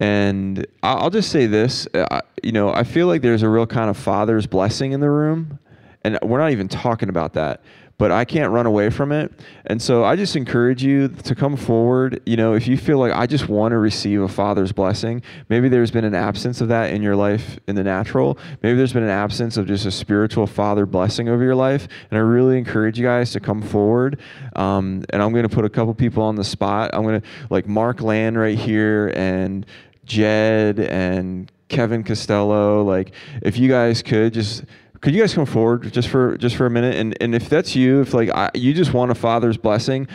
[0.00, 3.90] And I'll just say this, uh, you know, I feel like there's a real kind
[3.90, 5.60] of father's blessing in the room,
[6.02, 7.62] and we're not even talking about that
[8.00, 9.30] but I can't run away from it.
[9.66, 12.22] And so I just encourage you to come forward.
[12.24, 15.20] You know, if you feel like I just want to receive a father's blessing,
[15.50, 18.38] maybe there's been an absence of that in your life in the natural.
[18.62, 21.88] Maybe there's been an absence of just a spiritual father blessing over your life.
[22.10, 24.18] And I really encourage you guys to come forward.
[24.56, 26.92] Um, and I'm going to put a couple people on the spot.
[26.94, 29.66] I'm going to, like Mark Land right here and
[30.06, 32.82] Jed and Kevin Costello.
[32.82, 34.64] Like, if you guys could just
[35.00, 36.96] could you guys come forward just for just for a minute?
[36.96, 40.08] And and if that's you if like I, you just want a father's blessing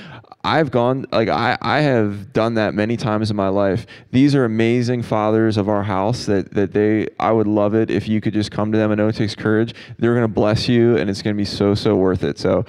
[0.46, 3.88] i've gone like I, I have done that many times in my life.
[4.12, 8.08] These are amazing fathers of our house that that they i would love it if
[8.08, 8.92] you could just come to them.
[8.92, 9.74] I know it takes courage.
[9.98, 12.38] They're going to bless you and it's going to be so so worth it.
[12.38, 12.64] So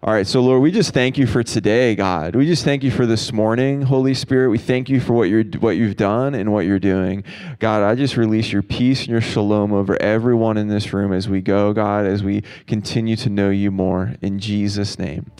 [0.00, 2.36] all right, so Lord, we just thank you for today, God.
[2.36, 4.48] We just thank you for this morning, Holy Spirit.
[4.48, 7.24] We thank you for what you're what you've done and what you're doing.
[7.58, 11.28] God, I just release your peace and your shalom over everyone in this room as
[11.28, 14.14] we go, God, as we continue to know you more.
[14.22, 15.32] In Jesus' name.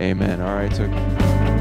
[0.00, 0.40] Amen.
[0.40, 1.55] All right, so